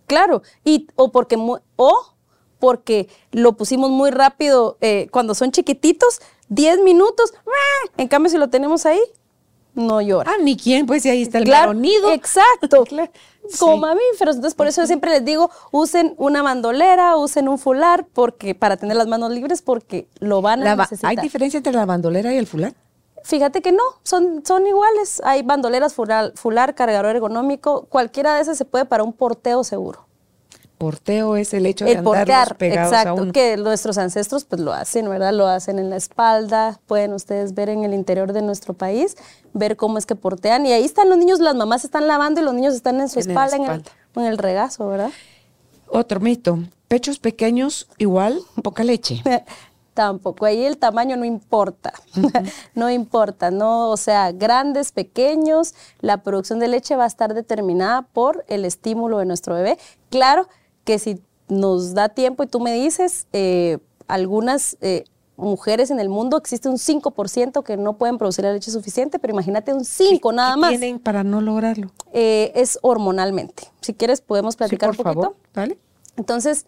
[0.05, 1.37] Claro, y, o porque,
[1.75, 2.13] o
[2.59, 7.33] porque lo pusimos muy rápido eh, cuando son chiquititos, 10 minutos,
[7.97, 9.01] en cambio si lo tenemos ahí,
[9.77, 10.31] no llora.
[10.31, 11.73] Ah, ni quién, pues si ahí está el claro,
[12.11, 12.83] Exacto.
[13.59, 14.35] Como mamíferos.
[14.35, 18.75] Entonces, por eso yo siempre les digo, usen una bandolera, usen un fular, porque para
[18.75, 21.11] tener las manos libres, porque lo van a necesitar.
[21.11, 22.73] ¿Hay diferencia entre la bandolera y el fular?
[23.23, 25.21] Fíjate que no, son, son iguales.
[25.23, 27.85] Hay bandoleras, fular, fular, cargador ergonómico.
[27.85, 30.06] Cualquiera de esas se puede para un porteo seguro
[30.77, 35.09] porteo es el hecho de el portear, pegados exacto, que nuestros ancestros pues lo hacen,
[35.09, 35.33] ¿verdad?
[35.33, 39.17] Lo hacen en la espalda, pueden ustedes ver en el interior de nuestro país,
[39.53, 42.43] ver cómo es que portean y ahí están los niños, las mamás están lavando y
[42.43, 43.83] los niños están en su espalda, en el,
[44.15, 45.11] en el regazo, ¿verdad?
[45.87, 49.23] Otro mito, pechos pequeños igual poca leche.
[49.93, 51.91] Tampoco, ahí el tamaño no importa,
[52.75, 58.03] no importa, no, o sea, grandes, pequeños, la producción de leche va a estar determinada
[58.03, 59.79] por el estímulo de nuestro bebé.
[60.11, 60.47] Claro,
[60.87, 65.03] que si nos da tiempo y tú me dices, eh, algunas eh,
[65.35, 69.33] mujeres en el mundo existe un 5% que no pueden producir la leche suficiente, pero
[69.33, 70.71] imagínate un 5 nada más.
[70.71, 71.91] ¿Qué tienen para no lograrlo?
[72.13, 73.63] Eh, es hormonalmente.
[73.81, 75.21] Si quieres podemos platicar por un poquito.
[75.21, 75.37] Favor.
[75.53, 75.77] Dale.
[76.15, 76.65] Entonces,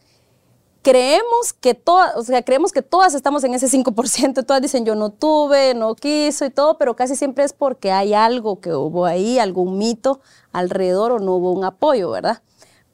[0.82, 4.96] creemos que todas, o sea, creemos que todas estamos en ese 5%, todas dicen yo
[4.96, 9.06] no tuve, no quiso y todo, pero casi siempre es porque hay algo que hubo
[9.06, 10.20] ahí, algún mito
[10.52, 12.42] alrededor o no hubo un apoyo, ¿verdad?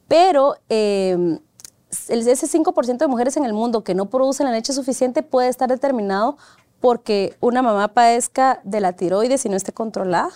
[0.08, 1.38] Pero eh,
[2.08, 5.68] ese 5% de mujeres en el mundo que no producen la leche suficiente puede estar
[5.68, 6.36] determinado
[6.80, 10.30] porque una mamá padezca de la tiroides y no esté controlada.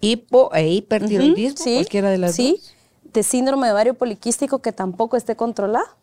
[0.00, 2.60] Hipo e hipertiroidismo, cualquiera de las sí,
[3.02, 5.96] de síndrome de ovario poliquístico que tampoco esté controlada.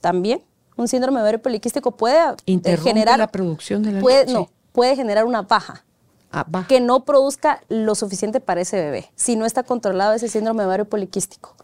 [0.00, 0.42] También.
[0.76, 4.32] Un síndrome de ovario poliquístico puede eh, generar la producción de la puede, leche.
[4.32, 5.84] No, puede generar una baja.
[6.34, 10.62] Ah, que no produzca lo suficiente para ese bebé, si no está controlado ese síndrome
[10.62, 11.54] de ovario poliquístico.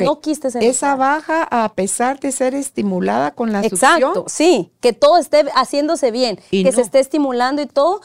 [0.00, 5.18] No quistes Esa baja a pesar de ser estimulada con la Exacto, sí, que todo
[5.18, 8.00] esté haciéndose bien, que se esté estimulando y todo.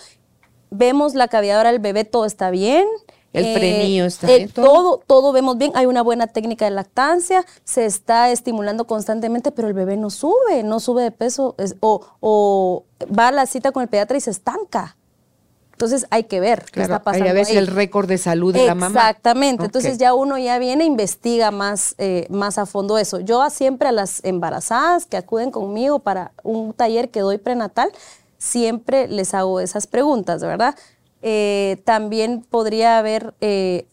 [0.72, 2.86] Vemos la cavidad del bebé, todo está bien.
[3.32, 4.50] El eh, frenillo está bien.
[4.50, 5.72] Todo, todo vemos bien.
[5.76, 10.63] Hay una buena técnica de lactancia, se está estimulando constantemente, pero el bebé no sube,
[10.63, 12.84] no sube de peso o, o
[13.18, 14.98] va a la cita con el pediatra y se estanca.
[15.80, 17.24] Entonces hay que ver qué está pasando.
[17.24, 19.00] Hay a el récord de salud de la mamá.
[19.00, 19.63] Exactamente.
[19.63, 23.22] Entonces ya uno ya viene e investiga más, eh, más a fondo eso.
[23.22, 27.94] Yo siempre a las embarazadas que acuden conmigo para un taller que doy prenatal,
[28.38, 30.76] siempre les hago esas preguntas, ¿verdad?
[31.22, 33.88] Eh, también podría haber eh,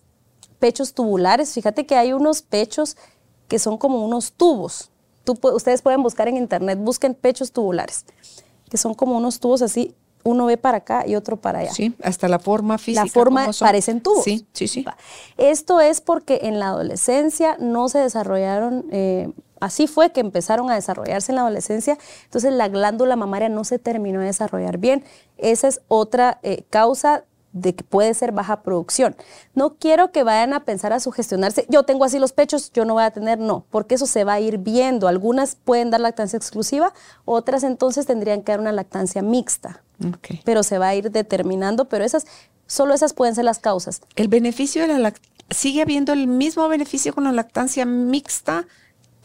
[0.58, 1.52] pechos tubulares.
[1.52, 2.96] Fíjate que hay unos pechos
[3.46, 4.90] que son como unos tubos.
[5.24, 8.06] ustedes pueden buscar en internet, busquen pechos tubulares,
[8.68, 9.94] que son como unos tubos así
[10.26, 11.72] uno ve para acá y otro para allá.
[11.72, 13.04] Sí, hasta la forma física.
[13.04, 14.24] La forma parecen tubos.
[14.24, 14.84] Sí, sí, sí.
[15.36, 20.74] Esto es porque en la adolescencia no se desarrollaron, eh, así fue que empezaron a
[20.74, 25.04] desarrollarse en la adolescencia, entonces la glándula mamaria no se terminó de desarrollar bien.
[25.38, 27.24] Esa es otra eh, causa
[27.56, 29.16] de que puede ser baja producción.
[29.54, 32.94] No quiero que vayan a pensar a sugestionarse, yo tengo así los pechos, yo no
[32.94, 35.08] voy a tener, no, porque eso se va a ir viendo.
[35.08, 36.92] Algunas pueden dar lactancia exclusiva,
[37.24, 39.82] otras entonces tendrían que dar una lactancia mixta.
[40.44, 42.26] Pero se va a ir determinando, pero esas,
[42.66, 44.00] solo esas pueden ser las causas.
[44.16, 48.66] ¿El beneficio de la lactancia, sigue habiendo el mismo beneficio con la lactancia mixta?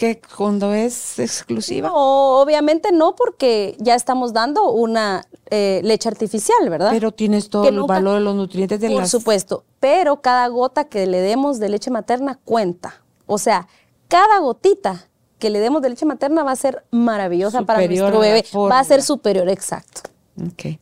[0.01, 1.89] que cuando es exclusiva?
[1.89, 6.89] No, obviamente no, porque ya estamos dando una eh, leche artificial, ¿verdad?
[6.91, 10.85] Pero tienes todo el valor de los nutrientes de la Por supuesto, pero cada gota
[10.85, 13.03] que le demos de leche materna cuenta.
[13.27, 13.67] O sea,
[14.07, 15.07] cada gotita
[15.37, 18.43] que le demos de leche materna va a ser maravillosa para nuestro bebé.
[18.55, 20.10] Va a ser superior, exacto.
[20.47, 20.79] Ok.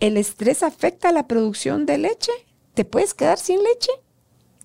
[0.00, 2.32] ¿El estrés afecta la producción de leche?
[2.74, 3.90] ¿Te puedes quedar sin leche?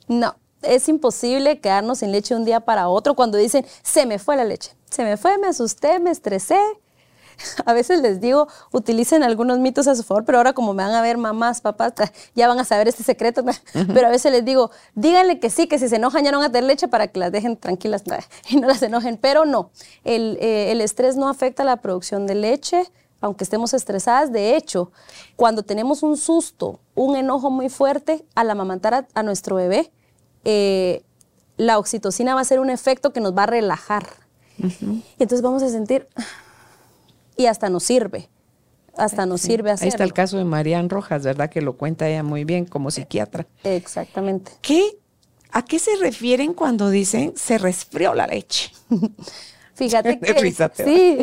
[0.08, 4.36] No, es imposible quedarnos sin leche un día para otro cuando dicen, se me fue
[4.36, 4.72] la leche.
[4.90, 6.60] Se me fue, me asusté, me estresé.
[7.66, 10.94] A veces les digo, utilicen algunos mitos a su favor, pero ahora como me van
[10.94, 11.94] a ver mamás, papás,
[12.36, 13.44] ya van a saber este secreto.
[13.74, 16.50] Pero a veces les digo, díganle que sí, que si se enojan ya no van
[16.50, 18.04] a tener leche para que las dejen tranquilas
[18.50, 19.18] y no las enojen.
[19.18, 19.72] Pero no,
[20.04, 24.32] el, eh, el estrés no afecta la producción de leche aunque estemos estresadas.
[24.32, 24.92] De hecho,
[25.36, 29.92] cuando tenemos un susto, un enojo muy fuerte, al amamantar a, nuestro bebé,
[30.44, 31.04] eh,
[31.58, 34.08] la oxitocina va a ser un efecto que nos va a relajar.
[34.58, 36.08] Y entonces vamos a sentir,
[37.38, 38.30] y hasta nos sirve.
[38.98, 39.48] hasta nos Sí.
[39.48, 39.86] sirve hacerlo.
[39.86, 41.50] Ahí está el caso de Marian Rojas, ¿verdad?
[41.50, 43.48] Que lo cuenta ella muy bien como psiquiatra.
[43.64, 44.52] Exactamente.
[44.62, 45.00] ¿Qué,
[45.52, 48.72] ¿A qué se refieren cuando dicen se resfrió la leche?
[49.76, 51.20] Fíjate que risa sí,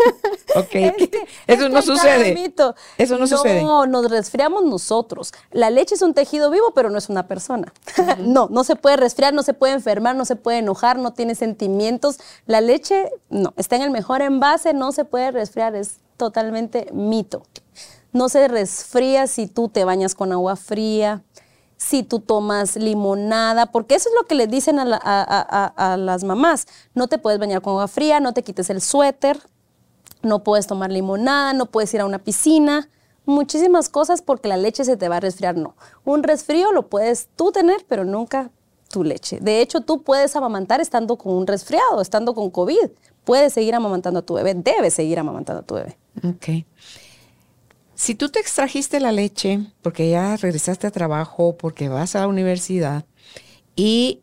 [0.54, 2.34] Ok, Es que- es eso no sucede.
[2.34, 2.74] mito.
[2.98, 3.62] Eso no sucede.
[3.62, 5.32] No, nos resfriamos nosotros.
[5.50, 7.72] La leche es un tejido vivo, pero no es una persona.
[8.18, 11.34] no, no se puede resfriar, no se puede enfermar, no se puede enojar, no tiene
[11.34, 12.18] sentimientos.
[12.46, 17.42] La leche, no, está en el mejor envase, no se puede resfriar, es totalmente mito.
[18.12, 21.22] No se resfría si tú te bañas con agua fría,
[21.78, 25.64] si tú tomas limonada, porque eso es lo que le dicen a, la- a- a-
[25.76, 26.66] a- a las mamás.
[26.94, 29.40] No te puedes bañar con agua fría, no te quites el suéter,
[30.22, 32.88] no puedes tomar limonada, no puedes ir a una piscina,
[33.24, 35.56] muchísimas cosas porque la leche se te va a resfriar.
[35.56, 38.50] No, un resfrío lo puedes tú tener, pero nunca
[38.88, 39.38] tu leche.
[39.40, 42.90] De hecho, tú puedes amamantar estando con un resfriado, estando con COVID.
[43.24, 45.96] Puedes seguir amamantando a tu bebé, debes seguir amamantando a tu bebé.
[46.24, 46.66] Ok.
[47.94, 52.26] Si tú te extrajiste la leche porque ya regresaste a trabajo, porque vas a la
[52.26, 53.04] universidad
[53.76, 54.22] y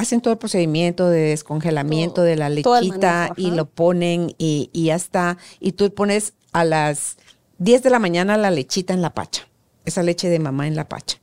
[0.00, 4.86] hacen todo el procedimiento de descongelamiento Todo, de la lechita y lo ponen y, y
[4.86, 7.16] ya está, y tú pones a las
[7.58, 9.46] 10 de la mañana la lechita en la pacha,
[9.84, 11.18] esa leche de mamá en la pacha.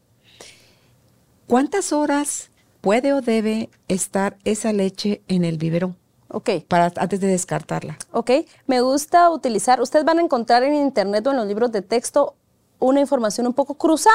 [1.47, 5.97] ¿Cuántas horas puede o debe estar esa leche en el biberón
[6.29, 6.49] Ok.
[6.67, 7.97] para antes de descartarla?
[8.11, 8.31] Ok,
[8.67, 12.35] me gusta utilizar, ustedes van a encontrar en internet o en los libros de texto
[12.79, 14.13] una información un poco cruzada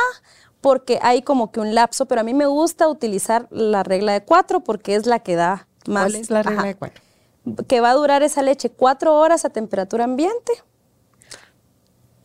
[0.62, 4.24] porque hay como que un lapso, pero a mí me gusta utilizar la regla de
[4.24, 6.04] cuatro porque es la que da más.
[6.04, 6.68] ¿Cuál es la regla Ajá.
[6.68, 7.02] de cuatro?
[7.68, 10.52] Que va a durar esa leche cuatro horas a temperatura ambiente.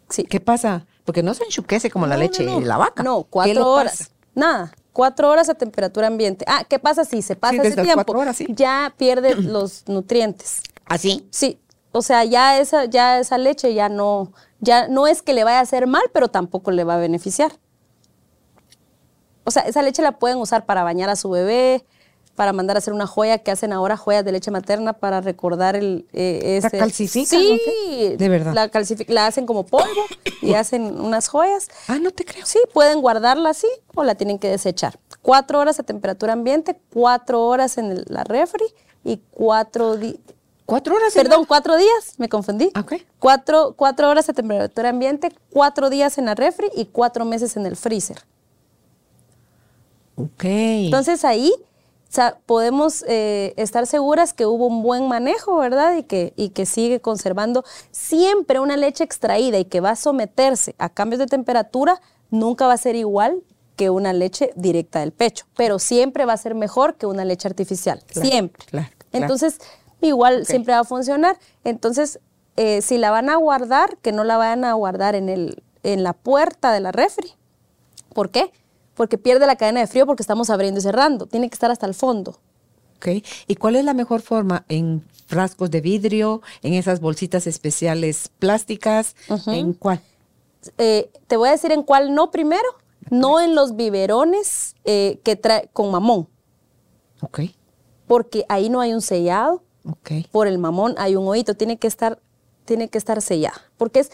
[0.10, 0.23] Sí.
[0.23, 0.86] ¿Qué pasa?
[1.04, 3.04] Porque no se enchuquece como la leche no, la vaca.
[3.04, 3.97] No, ¿Qué le cuatro horas.
[3.97, 4.12] pasa?
[4.36, 6.45] Nada, cuatro horas a temperatura ambiente.
[6.47, 7.95] Ah, ¿qué pasa si se pasa Sí, ese tiempo?
[7.95, 8.45] cuatro horas, sí.
[8.50, 10.62] Ya pierde los nutrientes.
[10.86, 11.28] ¿Así?
[11.32, 11.60] Sí,
[11.91, 15.58] o sea, ya esa, ya esa leche ya no, ya no es que le vaya
[15.60, 17.52] a hacer mal, pero tampoco le va a beneficiar.
[19.48, 21.86] O sea, esa leche la pueden usar para bañar a su bebé,
[22.36, 25.78] para mandar a hacer una joya que hacen ahora joyas de leche materna para recordar
[25.78, 28.16] el eh, ¿La ese- calcifican Sí?
[28.18, 28.54] ¿De verdad?
[28.54, 28.70] La,
[29.08, 30.04] la hacen como polvo
[30.42, 31.70] y hacen unas joyas.
[31.88, 32.46] Ah, no te creo.
[32.46, 35.00] Sí, pueden guardarla así o la tienen que desechar.
[35.22, 38.66] Cuatro horas a temperatura ambiente, cuatro horas en el- la refri
[39.06, 40.20] y cuatro días.
[40.66, 41.14] ¿Cuatro horas?
[41.14, 42.70] Perdón, la- cuatro días, me confundí.
[42.78, 42.96] Ok.
[43.20, 47.66] Cuatro, cuatro horas a temperatura ambiente, cuatro días en la refri y cuatro meses en
[47.66, 48.18] el freezer.
[50.17, 50.43] Ok.
[50.43, 51.53] Entonces ahí
[52.45, 55.95] podemos eh, estar seguras que hubo un buen manejo, ¿verdad?
[55.97, 60.73] Y que, y que sigue conservando siempre una leche extraída y que va a someterse
[60.77, 62.01] a cambios de temperatura,
[62.32, 63.43] nunca va a ser igual
[63.75, 67.47] que una leche directa del pecho, pero siempre va a ser mejor que una leche
[67.47, 68.65] artificial, Claro, siempre.
[68.65, 69.12] claro, claro.
[69.12, 69.60] Entonces,
[70.01, 71.38] igual siempre va a funcionar.
[71.63, 72.19] Entonces,
[72.56, 76.01] eh, si la van a guardar, que no la vayan a guardar en, el, en
[76.03, 77.34] la puerta de la refri.
[78.13, 78.51] ¿Por qué?
[78.98, 81.28] Porque pierde la cadena de frío porque estamos abriendo y cerrando.
[81.28, 82.40] Tiene que estar hasta el fondo.
[82.98, 83.24] Ok.
[83.48, 84.66] ¿Y cuál es la mejor forma?
[84.68, 86.42] ¿En frascos de vidrio?
[86.64, 89.16] ¿En esas bolsitas especiales plásticas?
[89.46, 90.02] ¿En cuál?
[90.80, 92.68] Eh, te voy a decir en cuál no primero.
[93.12, 96.28] No en los biberones eh, que trae con mamón,
[97.22, 97.40] Ok.
[98.06, 99.64] porque ahí no hay un sellado.
[99.90, 100.12] Ok.
[100.32, 102.20] Por el mamón hay un hoyito, tiene que estar,
[102.66, 103.62] tiene que estar sellada.
[103.78, 104.12] Porque es,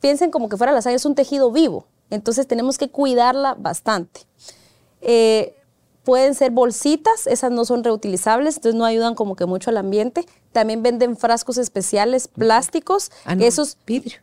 [0.00, 1.86] piensen como que fuera la sangre, es un tejido vivo.
[2.10, 4.26] Entonces tenemos que cuidarla bastante.
[5.00, 5.56] Eh,
[6.04, 10.26] pueden ser bolsitas, esas no son reutilizables, entonces no ayudan como que mucho al ambiente.
[10.52, 13.10] También venden frascos especiales plásticos.
[13.24, 14.18] Ah, no, Esos vidrio.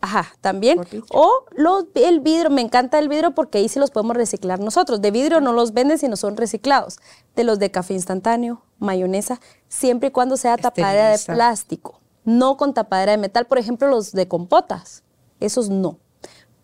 [0.00, 0.78] Ajá, también.
[1.10, 5.00] O los, el vidrio, me encanta el vidrio porque ahí sí los podemos reciclar nosotros.
[5.00, 6.98] De vidrio no los venden sino son reciclados.
[7.34, 12.74] De los de café instantáneo, mayonesa, siempre y cuando sea tapadera de plástico, no con
[12.74, 13.46] tapadera de metal.
[13.46, 15.04] Por ejemplo, los de compotas,
[15.40, 15.98] esos no.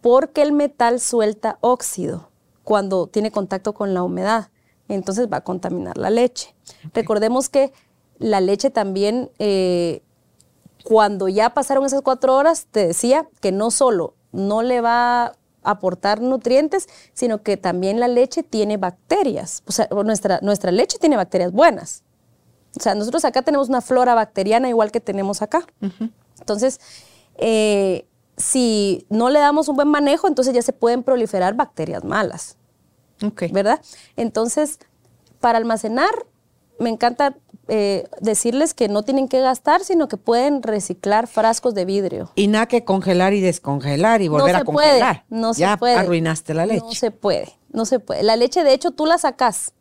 [0.01, 2.31] Porque el metal suelta óxido
[2.65, 4.49] cuando tiene contacto con la humedad.
[4.89, 6.55] Entonces va a contaminar la leche.
[6.95, 7.73] Recordemos que
[8.19, 10.03] la leche también eh,
[10.85, 15.33] cuando ya pasaron esas cuatro horas, te decía que no solo no le va a
[15.63, 19.63] aportar nutrientes, sino que también la leche tiene bacterias.
[19.67, 22.03] O sea, nuestra, nuestra leche tiene bacterias buenas.
[22.79, 25.67] O sea, nosotros acá tenemos una flora bacteriana igual que tenemos acá.
[26.39, 26.81] Entonces,
[27.37, 28.07] eh,
[28.41, 32.57] si no le damos un buen manejo, entonces ya se pueden proliferar bacterias malas.
[33.25, 33.45] Ok.
[33.53, 33.81] ¿verdad?
[34.17, 34.79] Entonces,
[35.41, 36.11] para almacenar,
[36.79, 37.37] me encanta
[37.69, 42.33] eh, decirles que no tienen que gastar, sino que pueden reciclar frascos de vidrio.
[42.35, 45.25] Y nada que congelar y descongelar y volver no a puede, congelar.
[45.29, 45.97] no se ya puede.
[45.97, 46.81] arruinaste la leche.
[46.87, 48.23] No se puede, no se puede.
[48.23, 49.75] La leche, de hecho, tú la sacas,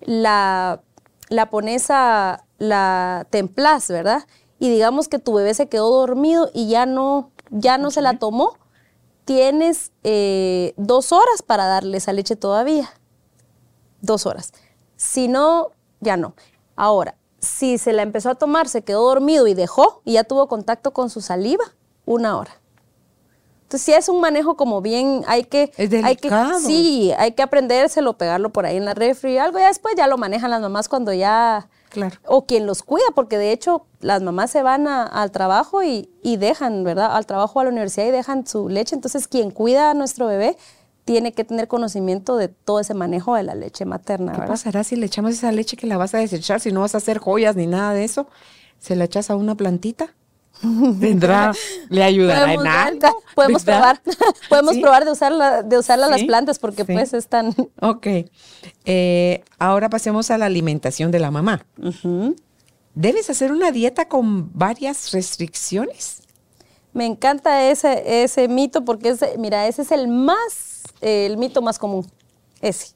[0.00, 0.80] la,
[1.28, 4.24] la pones a, la templás, ¿verdad?
[4.58, 8.18] Y digamos que tu bebé se quedó dormido y ya no ya no se la
[8.18, 8.58] tomó,
[9.24, 12.90] tienes eh, dos horas para darle esa leche todavía.
[14.00, 14.52] Dos horas.
[14.96, 15.68] Si no,
[16.00, 16.34] ya no.
[16.74, 20.48] Ahora, si se la empezó a tomar, se quedó dormido y dejó y ya tuvo
[20.48, 21.64] contacto con su saliva,
[22.04, 22.52] una hora.
[23.62, 26.30] Entonces, si es un manejo como bien, hay que, Es hay que,
[26.60, 30.18] sí, hay que aprendérselo, pegarlo por ahí en la refri, algo, ya después ya lo
[30.18, 32.16] manejan las mamás cuando ya, Claro.
[32.26, 36.08] o quien los cuida, porque de hecho las mamás se van a- al trabajo y,
[36.22, 37.14] y dejan, ¿verdad?
[37.14, 40.56] Al trabajo a la universidad y dejan su leche, entonces quien cuida a nuestro bebé
[41.04, 44.52] tiene que tener conocimiento de todo ese manejo de la leche materna, ¿Qué ¿verdad?
[44.54, 46.60] pasará si le echamos esa leche que la vas a desechar?
[46.60, 48.26] Si no vas a hacer joyas ni nada de eso,
[48.78, 50.14] ¿se la echas a una plantita?
[50.62, 51.52] Vendrá,
[51.88, 53.22] le ayudará en algo.
[53.34, 53.98] podemos ¿verdad?
[54.02, 54.80] probar, podemos Sí.
[54.80, 56.92] probar de usarla, de usarla las plantas porque sí.
[56.92, 58.06] pues están Ok.
[58.84, 61.64] Eh, ahora pasemos a la alimentación de la mamá.
[62.94, 66.22] ¿Debes hacer una dieta con varias restricciones?
[66.92, 71.62] Me encanta ese, ese mito porque ese, mira, ese es el más, eh, el mito
[71.62, 72.06] más común,
[72.60, 72.88] ese.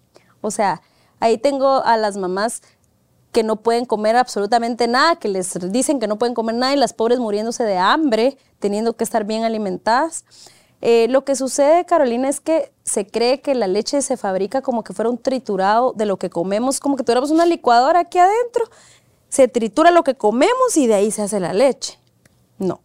[0.43, 0.83] O sea,
[1.19, 2.61] ahí tengo a las mamás
[3.37, 6.77] que no pueden comer absolutamente nada, que les dicen que no pueden comer nada y
[6.79, 10.25] las pobres muriéndose de hambre, teniendo que estar bien alimentadas.
[10.81, 14.83] Eh, lo que sucede, Carolina, es que se cree que la leche se fabrica como
[14.85, 18.65] que fuera un triturado de lo que comemos, como que tuviéramos una licuadora aquí adentro.
[19.29, 21.99] Se tritura lo que comemos y de ahí se hace la leche.
[22.57, 22.81] No,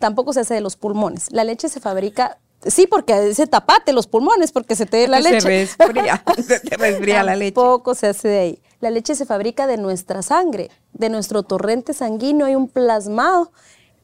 [0.00, 1.30] tampoco se hace de los pulmones.
[1.30, 5.22] La leche se fabrica, sí, porque se tapate los pulmones porque se te dé la
[5.22, 5.48] Se leche.
[5.48, 7.52] resfría, se te resfría la leche.
[7.52, 8.62] Tampoco se hace de ahí.
[8.80, 12.46] La leche se fabrica de nuestra sangre, de nuestro torrente sanguíneo.
[12.46, 13.50] Hay un plasmado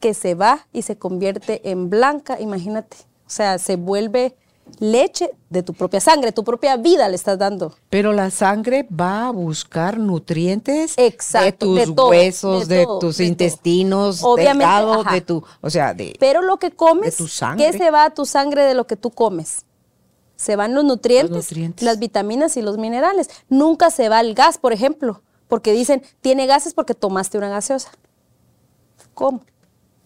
[0.00, 2.96] que se va y se convierte en blanca, imagínate.
[3.26, 4.34] O sea, se vuelve
[4.78, 7.74] leche de tu propia sangre, tu propia vida le estás dando.
[7.90, 12.86] Pero la sangre va a buscar nutrientes Exacto, de de tus todo, huesos, de de,
[13.00, 17.16] tus de intestinos, Obviamente, delgado, de tu, o sea, de Pero lo que comes, de
[17.16, 17.70] tu sangre.
[17.70, 19.64] ¿qué se va a tu sangre de lo que tú comes?
[20.42, 21.84] Se van los nutrientes, Los nutrientes.
[21.84, 23.28] las vitaminas y los minerales.
[23.48, 27.92] Nunca se va el gas, por ejemplo, porque dicen, tiene gases porque tomaste una gaseosa.
[29.14, 29.42] ¿Cómo?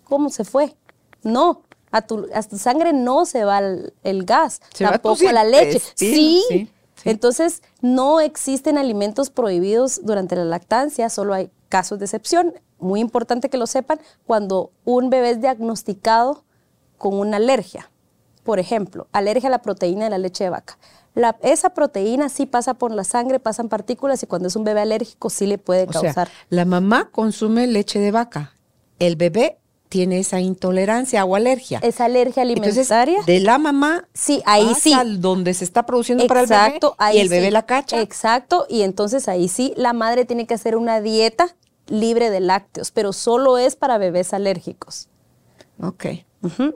[0.05, 0.76] ¿Cómo se fue?
[1.22, 5.16] No, a tu, a tu sangre no se va el, el gas, Se va tampoco
[5.20, 5.80] tus la leche.
[5.95, 6.70] sí, sí.
[7.05, 12.55] Entonces, no existen alimentos prohibidos durante la lactancia, solo hay casos de excepción.
[12.78, 16.45] Muy importante que lo sepan, cuando un bebé es diagnosticado
[16.99, 17.91] con una alergia.
[18.47, 20.78] Por ejemplo, alergia a la proteína de la leche de vaca.
[21.14, 24.80] La- esa proteína sí pasa por la sangre, pasan partículas y cuando es un bebé
[24.80, 26.28] alérgico sí le puede O sea, causar.
[26.49, 28.53] la mamá consume leche de vaca.
[28.99, 31.78] El bebé tiene esa intolerancia o alergia.
[31.82, 33.22] esa alergia Entonces, alimentaria.
[33.26, 34.92] de la mamá Sí, ahí sí.
[34.92, 37.53] hasta donde se está produciendo para el bebé ahí y el bebé sí.
[37.53, 38.01] la cacha.
[38.01, 41.55] Exacto, y entonces ahí sí la madre tiene que hacer una dieta
[41.88, 45.09] libre de lácteos, pero solo es para bebés alérgicos.
[45.80, 46.07] Ok.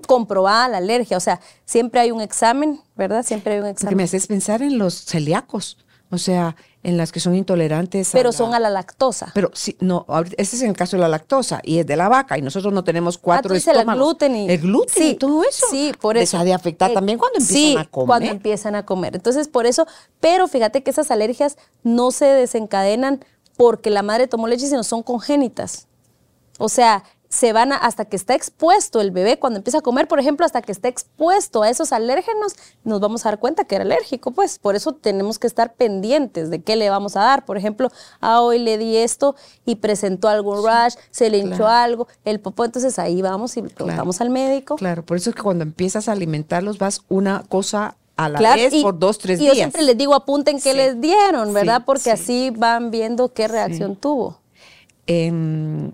[0.06, 3.22] Comprobada la alergia, o sea, siempre hay un examen, ¿verdad?
[3.24, 3.96] Siempre hay un Porque examen.
[3.96, 5.78] me haces pensar en los celíacos,
[6.10, 8.08] o sea, en las que son intolerantes.
[8.12, 9.30] Pero la- son a la lactosa.
[9.34, 10.06] Pero sí, no,
[10.38, 12.72] ese es en el caso de la lactosa y es de la vaca y nosotros
[12.72, 14.02] no tenemos Ah, cuatro tú dices el estómagos.
[14.02, 15.66] gluten y El gluten sí, y todo eso.
[15.70, 16.38] Sí, por eso.
[16.38, 18.06] Ha de afectar Eh, también cuando empiezan sí, a comer.
[18.06, 19.14] cuando empiezan a comer.
[19.14, 19.86] Entonces, por eso,
[20.20, 23.22] pero fíjate que esas alergias no se desencadenan
[23.58, 25.86] porque la madre tomó leche, sino son congénitas.
[26.58, 30.08] O sea, se van a- hasta que está expuesto el bebé, cuando empieza a comer,
[30.08, 33.76] por ejemplo, hasta que está expuesto a esos alérgenos, nos vamos a dar cuenta que
[33.76, 37.44] era alérgico, pues por eso tenemos que estar pendientes de qué le vamos a dar.
[37.44, 37.88] Por ejemplo,
[38.20, 41.68] ah, hoy le di esto y presentó algún rash, se le hinchó claro.
[41.68, 44.74] algo, el popó, entonces ahí vamos y preguntamos al médico.
[44.74, 48.60] Claro, por eso es que cuando empiezas a alimentarlos vas una cosa a la Claro,
[48.60, 49.54] vez y- por dos, tres y días.
[49.54, 50.76] yo siempre les digo, apunten qué Sí.
[50.76, 51.84] les dieron, ¿verdad?
[51.86, 52.10] Porque sí.
[52.10, 54.40] así van viendo qué reacción tuvo.
[55.06, 55.92] Em,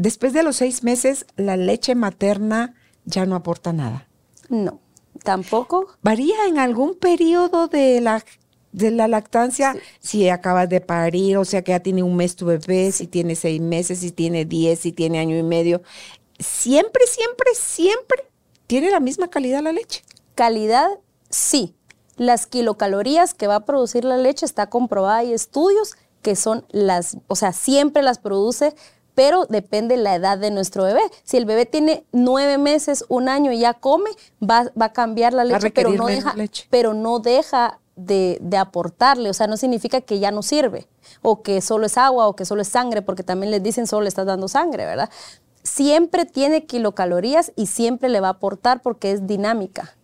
[0.00, 2.74] después de los seis meses, la leche materna
[3.04, 4.08] ya no aporta nada.
[4.48, 4.80] No,
[5.22, 5.88] tampoco.
[6.02, 8.24] ¿Varía en algún periodo de la,
[8.72, 9.76] de la lactancia?
[10.00, 13.36] Si acabas de parir, o sea que ya tiene un mes tu bebé, si tiene
[13.36, 15.82] seis meses, si tiene diez, si tiene año y medio.
[16.38, 18.24] Siempre, siempre, siempre
[18.66, 20.02] tiene la misma calidad la leche.
[20.34, 20.88] Calidad,
[21.28, 21.74] sí.
[22.16, 27.18] Las kilocalorías que va a producir la leche está comprobada, hay estudios que son las,
[27.28, 28.74] o sea, siempre las produce,
[29.14, 31.02] pero depende la edad de nuestro bebé.
[31.24, 34.10] Si el bebé tiene nueve meses, un año y ya come,
[34.42, 36.66] va, va a cambiar la leche, pero no deja, leche.
[36.70, 40.86] pero no deja de, de aportarle, o sea, no significa que ya no sirve,
[41.22, 44.02] o que solo es agua, o que solo es sangre, porque también les dicen solo
[44.02, 45.10] le estás dando sangre, ¿verdad?
[45.62, 49.94] Siempre tiene kilocalorías y siempre le va a aportar porque es dinámica.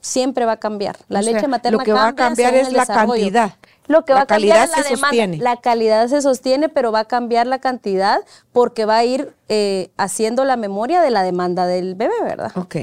[0.00, 0.96] Siempre va a cambiar.
[1.08, 3.12] La O sea, leche materna Lo que va a cambia cambiar es la desarrollo.
[3.12, 3.54] cantidad.
[3.88, 5.08] Lo que La va a cambiar calidad es la se demanda.
[5.08, 5.36] sostiene.
[5.38, 8.20] La calidad se sostiene, pero va a cambiar la cantidad
[8.52, 12.52] porque va a ir eh, haciendo la memoria de la demanda del bebé, ¿verdad?
[12.56, 12.76] Ok.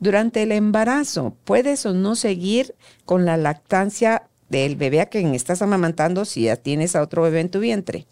[0.00, 2.74] Durante el embarazo, ¿puedes o no seguir
[3.04, 7.40] con la lactancia del bebé a quien estás amamantando si ya tienes a otro bebé
[7.40, 8.06] en tu vientre?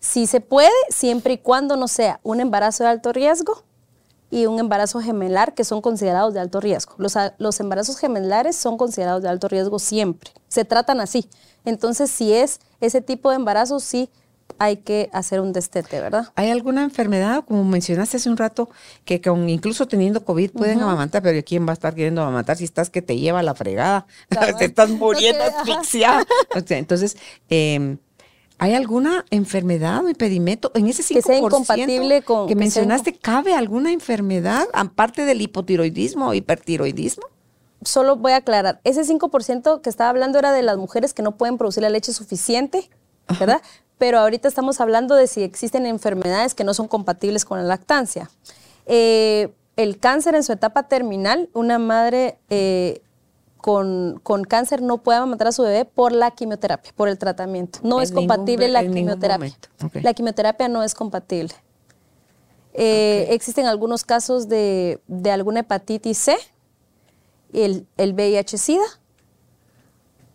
[0.00, 3.62] Sí se puede, siempre y cuando no sea un embarazo de alto riesgo
[4.30, 6.94] y un embarazo gemelar que son considerados de alto riesgo.
[6.96, 10.30] Los, los embarazos gemelares son considerados de alto riesgo siempre.
[10.48, 11.28] Se tratan así.
[11.64, 14.10] Entonces, si es ese tipo de embarazo, sí
[14.58, 16.28] hay que hacer un destete, ¿verdad?
[16.34, 18.68] ¿Hay alguna enfermedad, como mencionaste hace un rato,
[19.04, 21.22] que con incluso teniendo COVID pueden amamantar?
[21.22, 24.06] Pero ¿quién va a estar queriendo amamantar si estás que te lleva la fregada?
[24.58, 26.24] Te estás muriendo asfixiada.
[26.68, 27.16] Entonces,
[27.48, 27.96] eh,
[28.58, 33.14] ¿hay alguna enfermedad o impedimento en ese 5% Que sea incompatible con- que mencionaste?
[33.14, 37.24] ¿Cabe alguna enfermedad aparte del hipotiroidismo o hipertiroidismo?
[37.84, 41.32] Solo voy a aclarar, ese 5% que estaba hablando era de las mujeres que no
[41.32, 42.88] pueden producir la leche suficiente,
[43.40, 43.60] ¿verdad?
[43.98, 48.30] Pero ahorita estamos hablando de si existen enfermedades que no son compatibles con la lactancia.
[48.86, 53.00] Eh, el cáncer en su etapa terminal, una madre eh,
[53.56, 57.78] con, con cáncer no puede amamantar a su bebé por la quimioterapia, por el tratamiento.
[57.82, 59.56] No En es ningún compatible la quimioterapia.
[60.02, 61.54] La quimioterapia no es compatible.
[62.74, 66.36] Eh, Existen algunos casos de, de alguna hepatitis C,
[67.52, 68.84] el, el VIH-Sida,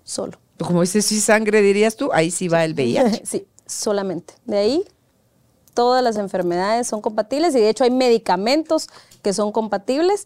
[0.03, 0.39] solo.
[0.57, 3.21] Como dices, si sangre dirías tú, ahí sí va el VIH.
[3.25, 4.33] Sí, solamente.
[4.45, 4.85] De ahí,
[5.73, 8.87] todas las enfermedades son compatibles y de hecho hay medicamentos
[9.21, 10.25] que son compatibles.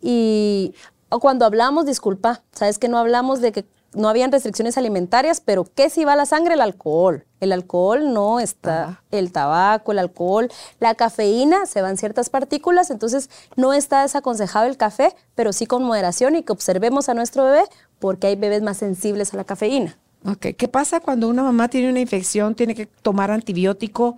[0.00, 0.74] Y
[1.08, 5.88] cuando hablamos, disculpa, sabes que no hablamos de que no habían restricciones alimentarias, pero ¿qué
[5.90, 6.54] si va a la sangre?
[6.54, 7.24] El alcohol.
[7.40, 13.30] El alcohol no está, el tabaco, el alcohol, la cafeína, se van ciertas partículas, entonces
[13.56, 17.62] no está desaconsejado el café, pero sí con moderación y que observemos a nuestro bebé
[17.98, 19.96] porque hay bebés más sensibles a la cafeína.
[20.26, 24.16] Ok, ¿qué pasa cuando una mamá tiene una infección, tiene que tomar antibiótico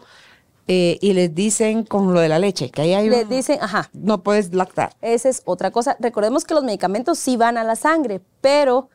[0.66, 3.58] eh, y les dicen con lo de la leche, que ahí hay Les un- dicen,
[3.60, 4.94] ajá, no puedes lactar?
[5.00, 5.96] Esa es otra cosa.
[5.98, 8.88] Recordemos que los medicamentos sí van a la sangre, pero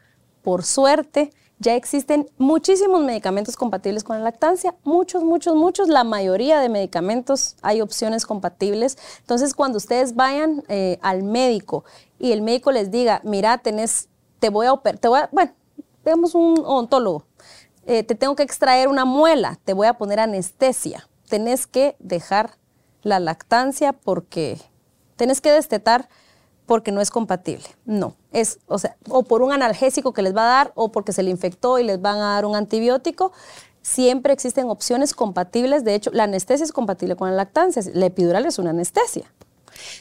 [0.44, 5.88] por suerte ya existen muchísimos medicamentos compatibles con la lactancia, muchos, muchos, muchos.
[5.88, 8.98] La mayoría de medicamentos hay opciones compatibles.
[9.20, 11.86] Entonces, cuando ustedes vayan eh, al médico
[12.20, 15.54] y el médico les diga, mira, tenés, te voy a operar, te voy a, bueno,
[16.04, 17.26] veamos un odontólogo,
[17.86, 22.58] eh, te tengo que extraer una muela, te voy a poner anestesia, tenés que dejar
[23.04, 24.60] la lactancia porque
[25.16, 26.10] tenés que destetar
[26.66, 27.66] porque no es compatible.
[27.86, 31.12] No, es, o sea, o por un analgésico que les va a dar o porque
[31.14, 33.32] se le infectó y les van a dar un antibiótico.
[33.82, 35.84] Siempre existen opciones compatibles.
[35.84, 37.82] De hecho, la anestesia es compatible con la lactancia.
[37.94, 39.32] La epidural es una anestesia.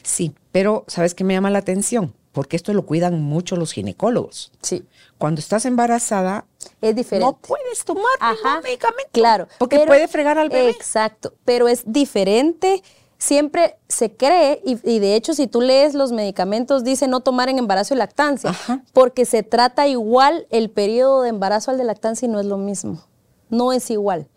[0.03, 2.13] Sí, pero ¿sabes qué me llama la atención?
[2.31, 4.51] Porque esto lo cuidan mucho los ginecólogos.
[4.61, 4.85] Sí.
[5.17, 6.45] Cuando estás embarazada,
[6.81, 7.25] Es diferente.
[7.29, 9.09] no puedes tomar ningún medicamento.
[9.11, 9.47] Claro.
[9.59, 10.69] Porque pero- puede fregar al bebé.
[10.71, 11.33] Exacto.
[11.45, 12.81] Pero es diferente.
[13.25, 17.47] Siempre se cree, y, y de hecho, si tú lees los medicamentos, dice no tomar
[17.47, 18.83] en embarazo y lactancia, Ajá.
[18.91, 22.57] porque se trata igual el periodo de embarazo al de lactancia y no es lo
[22.57, 23.01] mismo.
[23.49, 24.27] No es igual.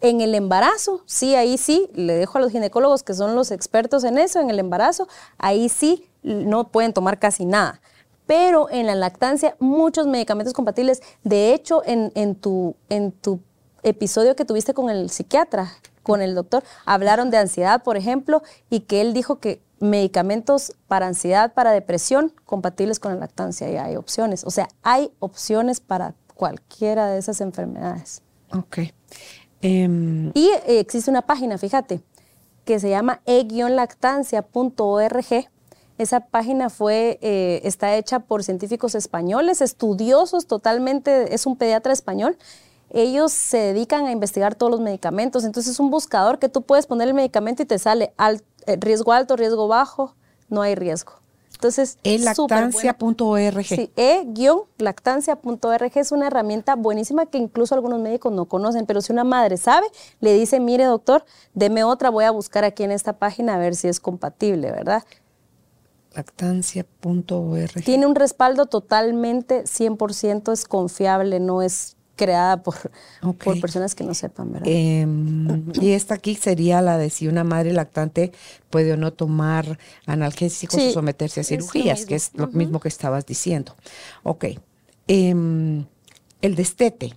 [0.00, 4.04] En el embarazo, sí, ahí sí, le dejo a los ginecólogos que son los expertos
[4.04, 7.80] en eso, en el embarazo, ahí sí no pueden tomar casi nada.
[8.26, 11.02] Pero en la lactancia, muchos medicamentos compatibles.
[11.24, 13.40] De hecho, en, en tu, en tu
[13.82, 15.72] episodio que tuviste con el psiquiatra,
[16.08, 21.06] con el doctor, hablaron de ansiedad, por ejemplo, y que él dijo que medicamentos para
[21.06, 24.42] ansiedad, para depresión, compatibles con la lactancia, y hay opciones.
[24.44, 28.22] O sea, hay opciones para cualquiera de esas enfermedades.
[28.52, 28.78] Ok.
[29.60, 32.00] Em, Y eh, existe una página, fíjate,
[32.64, 35.50] que se llama e-lactancia.org.
[35.98, 42.38] Esa página fue, eh, está hecha por científicos españoles, estudiosos totalmente, es un pediatra español.
[42.90, 45.44] Ellos se dedican a investigar todos los medicamentos.
[45.44, 48.76] Entonces es un buscador que tú puedes poner el medicamento y te sale al- eh,
[48.80, 50.14] riesgo alto, riesgo bajo,
[50.48, 51.12] no hay riesgo.
[51.54, 53.64] Entonces, elactancia.org.
[53.64, 59.24] Sí, e-lactancia.org es una herramienta buenísima que incluso algunos médicos no conocen, pero si una
[59.24, 59.88] madre sabe,
[60.20, 61.24] le dice, mire doctor,
[61.54, 65.02] deme otra, voy a buscar aquí en esta página a ver si es compatible, ¿verdad?
[66.14, 67.84] Lactancia.org.
[67.84, 72.74] Tiene un respaldo totalmente 100%, es confiable, no es creada por,
[73.42, 74.68] por personas que no sepan, ¿verdad?
[74.70, 78.32] Em, y esta aquí sería la de si una madre lactante
[78.68, 82.80] puede o no tomar analgésicos Sí, o someterse a es cirugías, que es lo mismo
[82.80, 83.74] que estabas diciendo.
[84.24, 84.44] Ok.
[85.06, 85.86] Em,
[86.42, 87.14] el destete.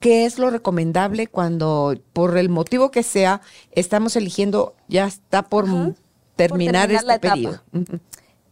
[0.00, 3.40] ¿Qué es lo recomendable cuando, por el motivo que sea,
[3.72, 5.94] estamos eligiendo, ya está por Ajá, por
[6.36, 7.60] terminar terminar este periodo?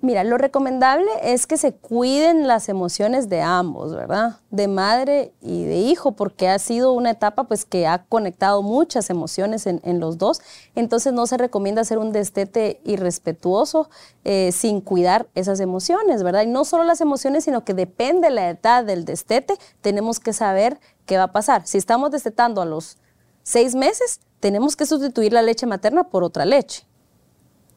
[0.02, 4.38] Mira, lo recomendable es que se cuiden las emociones de ambos, ¿verdad?
[4.50, 9.10] De madre y de hijo, porque ha sido una etapa pues que ha conectado muchas
[9.10, 10.40] emociones en, los dos.
[10.74, 13.90] Entonces no se recomienda hacer un destete irrespetuoso
[14.24, 16.44] eh, sin cuidar esas emociones, ¿verdad?
[16.44, 20.32] Y no solo las emociones, sino que depende de la edad del destete, tenemos que
[20.32, 21.66] saber qué va a pasar.
[21.66, 22.96] Si estamos destetando a los
[23.42, 26.86] seis meses, tenemos que sustituir la leche materna por otra leche,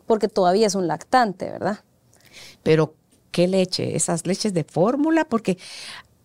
[0.06, 1.80] porque todavía es un lactante, ¿verdad?
[2.64, 2.96] Pero,
[3.32, 3.96] ¿qué leche?
[3.96, 5.58] Esas leches de fórmula, porque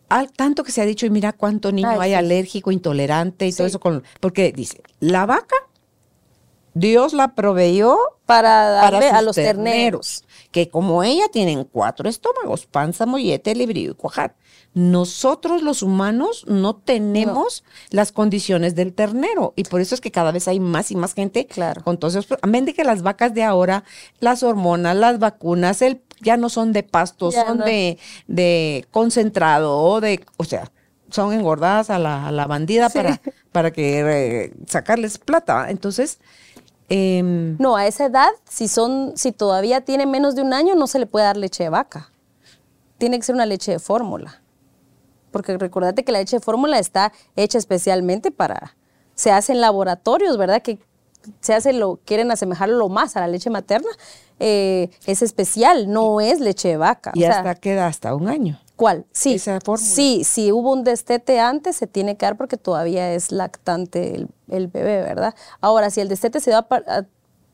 [0.08, 3.66] al tanto que se ha dicho, y mira cuánto niño hay alérgico, intolerante y todo
[3.66, 5.56] eso, con, porque dice, la vaca,
[6.74, 10.24] Dios la proveyó para darle a los terneros.
[10.50, 14.36] que como ella tienen cuatro estómagos, panza, mollete, librillo y cuajar.
[14.78, 20.30] Nosotros los humanos no tenemos las condiciones del ternero y por eso es que cada
[20.30, 21.82] vez hay más y más gente claro.
[21.82, 22.38] con todos esos.
[22.42, 23.82] Amén de que las vacas de ahora,
[24.20, 27.98] las hormonas, las vacunas, el ya no son de pasto, son de,
[28.28, 30.70] de concentrado o de, o sea,
[31.10, 33.20] son engordadas a la, a la bandida para,
[33.50, 35.70] para que eh, sacarles plata.
[35.70, 36.20] Entonces,
[36.88, 40.86] em, no, a esa edad, si son, si todavía tiene menos de un año, no
[40.86, 42.12] se le puede dar leche de vaca.
[42.98, 44.40] Tiene que ser una leche de fórmula.
[45.38, 48.74] Porque recordate que la leche de fórmula está hecha especialmente para,
[49.14, 50.62] se hace en laboratorios, ¿verdad?
[50.62, 50.80] Que
[51.38, 53.88] se hace lo, quieren asemejarlo lo más a la leche materna,
[54.40, 57.12] eh, es especial, no es leche de vaca.
[57.14, 58.58] Y hasta queda hasta un año.
[58.74, 59.06] ¿Cuál?
[59.12, 59.40] Sí.
[59.76, 64.66] Sí, si hubo un destete antes, se tiene que dar porque todavía es lactante el,
[64.66, 65.36] bebé, ¿verdad?
[65.60, 66.66] Ahora, si el destete se da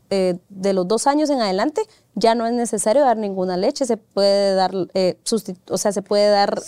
[0.08, 1.82] eh, de los dos años en adelante,
[2.14, 5.18] ya no es necesario dar ninguna leche, se puede dar, eh,
[5.68, 6.62] o sea, se puede dar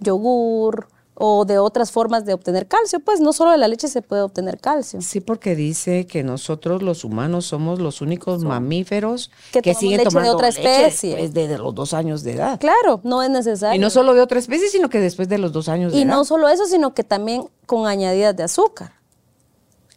[0.00, 0.88] yogur,
[1.18, 4.20] o de otras formas de obtener calcio, pues no solo de la leche se puede
[4.20, 5.00] obtener calcio.
[5.00, 10.30] Sí, porque dice que nosotros los humanos somos los únicos mamíferos que, siguen leche tomando
[10.30, 12.60] de otra especie desde los dos años de edad.
[12.60, 13.76] Claro, no es necesario.
[13.76, 16.06] Y no solo de otra especie, sino que después de los dos años de edad.
[16.06, 18.92] Y no solo eso, sino que también con añadidas de azúcar.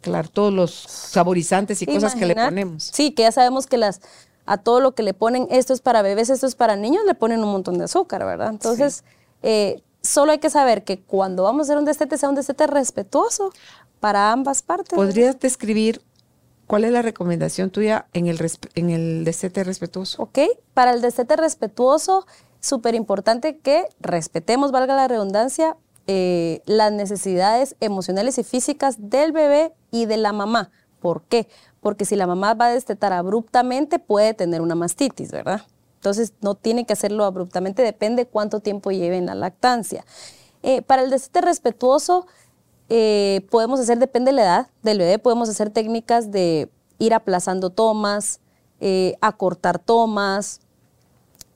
[0.00, 2.84] Claro, todos los saborizantes y cosas que le ponemos.
[2.94, 4.00] Sí, que ya sabemos que las
[4.46, 7.14] a todo lo que le ponen, esto es para bebés, esto es para niños, le
[7.14, 8.48] ponen un montón de azúcar, ¿verdad?
[8.48, 9.04] Entonces,
[9.42, 12.66] eh, solo hay que saber que cuando vamos a hacer un destete, sea un destete
[12.66, 13.52] respetuoso
[14.00, 14.94] para ambas partes.
[14.94, 16.02] ¿Podrías describir
[16.66, 18.38] cuál es la recomendación tuya en el,
[18.74, 20.22] en el destete respetuoso?
[20.22, 20.38] Ok,
[20.74, 22.26] para el destete respetuoso,
[22.60, 25.76] súper importante que respetemos, valga la redundancia,
[26.06, 30.70] eh, las necesidades emocionales y físicas del bebé y de la mamá.
[31.00, 31.48] ¿Por qué?
[31.80, 35.62] Porque si la mamá va a destetar abruptamente, puede tener una mastitis, ¿verdad?
[36.00, 40.06] Entonces, no tiene que hacerlo abruptamente, depende cuánto tiempo lleve en la lactancia.
[40.62, 42.26] Eh, para el destete respetuoso,
[42.88, 47.68] eh, podemos hacer, depende de la edad del bebé, podemos hacer técnicas de ir aplazando
[47.68, 48.40] tomas,
[48.80, 50.62] eh, acortar tomas,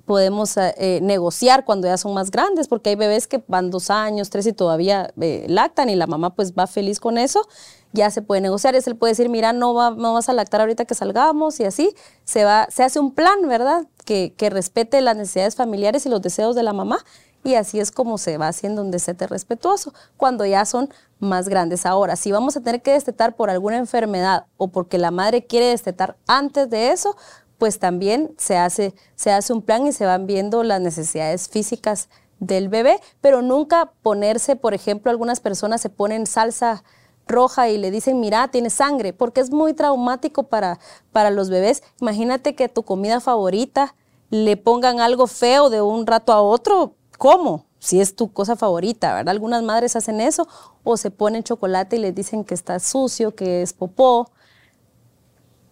[0.04, 0.56] podemos
[1.00, 4.52] negociar cuando ya son más grandes, porque hay bebés que van dos años, tres y
[4.52, 7.46] todavía lactan y la mamá pues va feliz con eso
[7.94, 10.60] ya se puede negociar, es él puede decir, mira, no, va, no vas a lactar
[10.60, 11.94] ahorita que salgamos y así,
[12.24, 13.86] se, va, se hace un plan, ¿verdad?
[14.04, 16.98] Que, que respete las necesidades familiares y los deseos de la mamá
[17.44, 20.88] y así es como se va haciendo un destete respetuoso, cuando ya son
[21.20, 21.86] más grandes.
[21.86, 25.66] Ahora, si vamos a tener que destetar por alguna enfermedad o porque la madre quiere
[25.66, 27.16] destetar antes de eso,
[27.58, 32.08] pues también se hace, se hace un plan y se van viendo las necesidades físicas
[32.40, 36.84] del bebé, pero nunca ponerse, por ejemplo, algunas personas se ponen salsa
[37.26, 40.78] roja y le dicen, mira, tiene sangre, porque es muy traumático para,
[41.12, 41.82] para los bebés.
[42.00, 43.94] Imagínate que tu comida favorita
[44.30, 47.66] le pongan algo feo de un rato a otro, ¿cómo?
[47.78, 49.30] Si es tu cosa favorita, ¿verdad?
[49.30, 50.48] Algunas madres hacen eso
[50.82, 54.30] o se ponen chocolate y les dicen que está sucio, que es popó.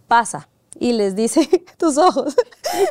[0.08, 1.48] Pasa, y les dice
[1.78, 2.34] tus ojos.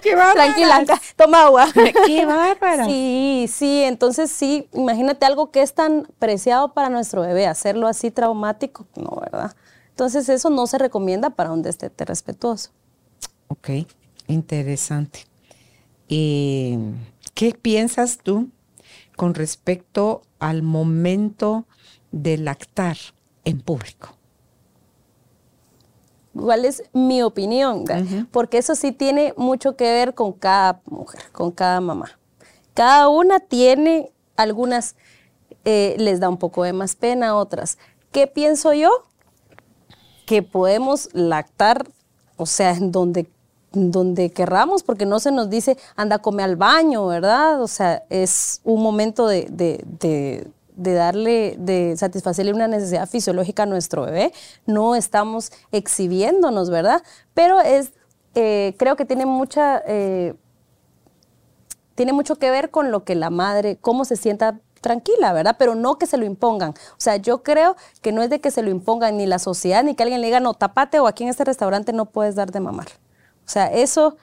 [0.01, 1.67] ¡Qué Tranquila, toma agua.
[2.05, 2.85] ¡Qué bárbara!
[2.91, 8.11] Sí, sí, entonces sí, imagínate algo que es tan preciado para nuestro bebé, hacerlo así
[8.11, 9.55] traumático, no, ¿verdad?
[9.89, 12.71] Entonces eso no se recomienda para un destete respetuoso.
[13.47, 13.69] Ok,
[14.27, 15.25] interesante.
[16.07, 16.77] ¿Y
[17.33, 18.49] qué piensas tú
[19.15, 21.65] con respecto al momento
[22.11, 22.97] de lactar
[23.45, 24.17] en público?
[26.35, 27.85] Cuál es mi opinión,
[28.31, 32.17] porque eso sí tiene mucho que ver con cada mujer, con cada mamá.
[32.73, 34.95] Cada una tiene algunas,
[35.65, 37.77] eh, les da un poco de más pena, otras.
[38.11, 38.89] ¿Qué pienso yo?
[40.25, 41.85] Que podemos lactar,
[42.37, 43.29] o sea, en donde,
[43.73, 47.61] donde querramos, porque no se nos dice, anda, come al baño, ¿verdad?
[47.61, 54.03] O sea, es un momento de de darle, de satisfacerle una necesidad fisiológica a nuestro
[54.03, 54.33] bebé.
[54.65, 57.01] No estamos exhibiéndonos, ¿verdad?
[57.33, 57.91] Pero es,
[58.35, 60.35] eh, creo que tiene mucha, eh,
[61.95, 65.55] tiene mucho que ver con lo que la madre, cómo se sienta tranquila, ¿verdad?
[65.57, 66.71] Pero no que se lo impongan.
[66.71, 69.83] O sea, yo creo que no es de que se lo impongan ni la sociedad,
[69.83, 72.51] ni que alguien le diga, no, tapate o aquí en este restaurante no puedes dar
[72.51, 72.87] de mamar.
[73.45, 74.17] O sea, eso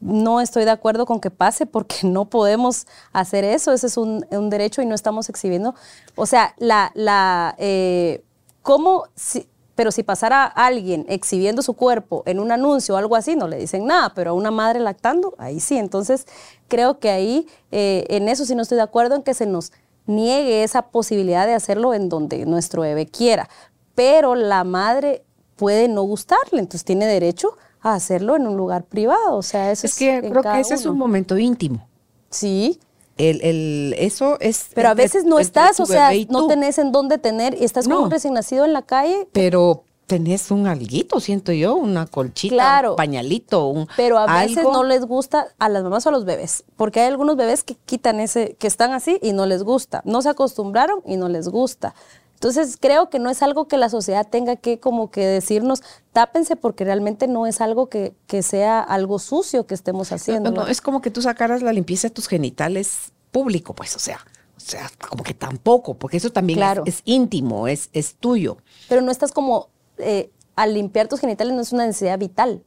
[0.00, 3.72] no estoy de acuerdo con que pase porque no podemos hacer eso.
[3.72, 5.74] Ese es un, derecho y no estamos exhibiendo.
[6.16, 8.24] O sea, la, la, eh,
[8.62, 9.04] ¿cómo?
[9.14, 13.48] Si, pero si pasara alguien exhibiendo su cuerpo en un anuncio o algo así, no
[13.48, 15.78] le dicen nada, pero a una madre lactando, ahí sí.
[15.78, 16.26] Entonces,
[16.68, 19.72] creo que ahí, eh, en eso sí no estoy de acuerdo en que se nos
[20.04, 23.48] niegue esa posibilidad de hacerlo en donde nuestro bebé quiera.
[23.94, 25.24] Pero la madre
[25.56, 29.36] puede no gustarle, entonces tiene derecho a hacerlo en un lugar privado.
[29.36, 31.86] O sea, eso es, que creo que ese es un momento íntimo.
[32.30, 32.78] Sí.
[33.16, 34.68] El, el, eso es.
[34.74, 38.04] Pero a veces no estás, o sea, no tenés en dónde tener, y estás como
[38.04, 39.28] un recién nacido en la calle.
[39.32, 43.86] Pero tenés un alguito, siento yo, una colchita, un pañalito, un.
[43.96, 47.06] Pero a veces no les gusta a las mamás o a los bebés, porque hay
[47.06, 50.02] algunos bebés que quitan ese, que están así y no les gusta.
[50.04, 51.94] No se acostumbraron y no les gusta.
[52.40, 55.82] Entonces creo que no es algo que la sociedad tenga que como que decirnos,
[56.14, 60.50] tápense porque realmente no es algo que, sea algo sucio que estemos haciendo.
[60.50, 64.24] No, es como que tú sacaras la limpieza de tus genitales público, pues, o sea,
[64.56, 68.56] o sea, como que tampoco, porque eso también es, íntimo, es, es tuyo.
[68.88, 69.68] Pero no estás como,
[69.98, 72.64] eh, al limpiar tus genitales no es una necesidad vital.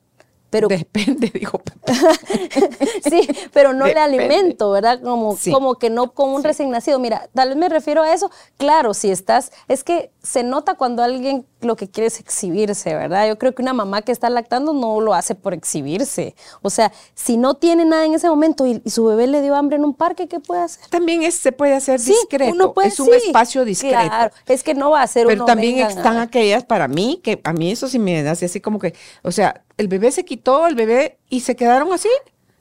[0.54, 1.60] Pero, Depende, dijo
[3.10, 5.02] sí, pero no le alimento, ¿verdad?
[5.02, 7.00] Como, como que no como un recién nacido.
[7.00, 8.30] Mira, tal vez me refiero a eso.
[8.58, 13.28] Claro, si estás, es que se nota cuando alguien lo que quiere es exhibirse, ¿verdad?
[13.28, 16.36] Yo creo que una mamá que está lactando no lo hace por exhibirse.
[16.62, 19.78] O sea, si no tiene nada en ese momento y, su bebé le dio hambre
[19.78, 20.88] en un parque, ¿qué puede hacer?
[20.90, 22.54] También es, se puede hacer discreto.
[22.54, 23.98] Uno puede, es un espacio discreto.
[23.98, 27.54] Claro, es que no va a ser Pero también están aquellas, para mí, que a
[27.54, 28.94] mí eso sí me hace así como que,
[29.24, 32.10] o sea, el bebé se quitó, el bebé, y se quedaron así.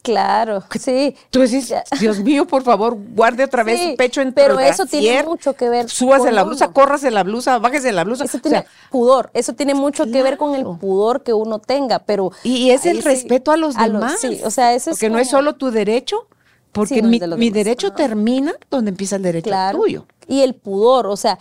[0.02, 1.14] Claro, sí.
[1.30, 5.22] Tú decís, Dios mío, por favor, guarde otra vez su pecho entre Pero eso tiene
[5.22, 5.88] mucho que ver.
[5.88, 8.24] Súbase la blusa, córrase la blusa, bájese la blusa.
[8.24, 12.32] Eso tiene pudor, eso tiene mucho que ver con el pudor que uno tenga, pero.
[12.42, 14.18] Y es el respeto a los demás.
[14.20, 14.96] sí, o sea, eso es.
[14.96, 16.26] Porque no es solo tu derecho,
[16.72, 20.06] porque mi, derecho termina donde empieza el derecho tuyo.
[20.26, 21.38] Y el pudor, o sea,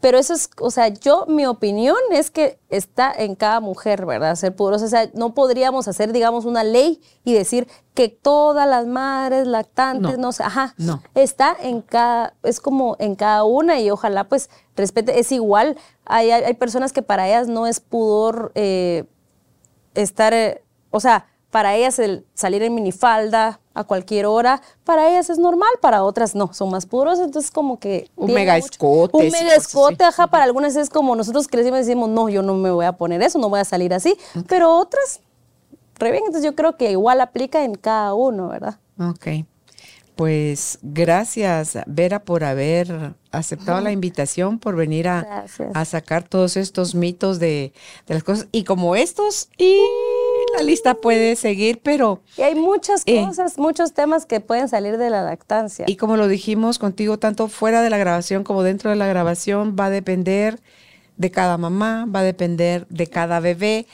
[0.00, 4.36] pero eso es, o sea, yo, mi opinión es que está en cada mujer, ¿verdad?
[4.36, 4.84] Ser pudorosa.
[4.84, 10.16] O sea, no podríamos hacer, digamos, una ley y decir que todas las madres lactantes,
[10.16, 10.74] no, sé, ajá.
[10.78, 11.02] No.
[11.14, 15.76] Está en cada, es como en cada una y ojalá pues respete, es igual.
[16.04, 19.04] Hay, hay, personas que para ellas no es pudor eh,
[19.94, 25.30] estar, eh, o sea, para ellas el salir en minifalda a cualquier hora, para ellas
[25.30, 28.10] es normal, para otras no, son más puros, entonces como que...
[28.16, 29.16] Un mega escote.
[29.16, 32.54] Un mega escote, ajá, para algunas es como nosotros crecimos y decimos, no, yo no
[32.54, 34.16] me voy a poner eso, no voy a salir así,
[34.48, 35.20] pero otras,
[35.94, 38.78] re bien, entonces yo creo que igual aplica en cada uno, ¿verdad?
[38.98, 39.28] Ok.
[40.18, 46.96] Pues gracias, Vera, por haber aceptado la invitación, por venir a, a sacar todos estos
[46.96, 47.72] mitos de,
[48.08, 48.48] de, las cosas.
[48.50, 49.78] Y como estos, y
[50.58, 52.20] la lista puede seguir, pero...
[52.36, 55.84] Y hay muchas eh, cosas, muchos temas que pueden salir de la lactancia.
[55.88, 59.76] Y como lo dijimos contigo, tanto fuera de la grabación como dentro de la grabación,
[59.78, 60.60] va a depender
[61.16, 63.86] de cada mamá, va a depender de cada bebé.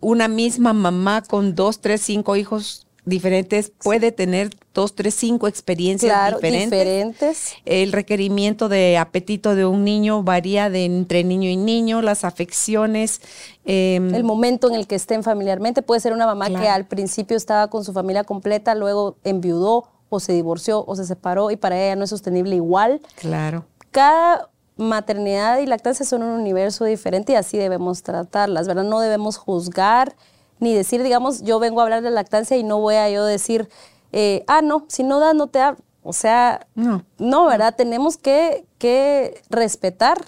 [0.00, 6.34] una misma mamá con dos, tres, cinco hijos diferentes, puede tener dos, tres, cinco experiencias
[6.42, 7.54] diferentes.
[7.64, 13.22] El requerimiento de apetito de un niño varía de entre niño y niño, las afecciones.
[13.64, 15.82] Em, el momento en el que estén familiarmente.
[15.82, 20.20] Puede ser una mamá que al principio estaba con su familia completa, luego enviudó o
[20.20, 23.00] se divorció o se separó y para ella no es sostenible igual.
[23.16, 23.64] Claro.
[23.92, 28.84] Cada maternidad y lactancia son un universo diferente y así debemos tratarlas, ¿verdad?
[28.84, 30.16] No debemos juzgar
[30.58, 33.68] ni decir, digamos, yo vengo a hablar de lactancia y no voy a yo decir,
[34.12, 35.76] eh, ah, no, si no da, no te da.
[36.08, 37.74] O sea, no, no ¿verdad?
[37.76, 40.24] Tenemos que, que respetar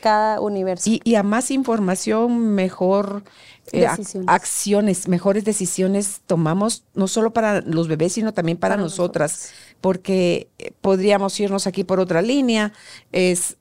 [0.00, 0.90] cada universo.
[0.90, 3.22] Y, a más información, mejor
[3.70, 3.86] eh,
[4.26, 10.72] acciones, mejores decisiones tomamos, no solo para los bebés, sino también para, nosotras, porque eh,
[10.80, 12.72] podríamos irnos aquí por otra línea.
[13.12, 13.56] Es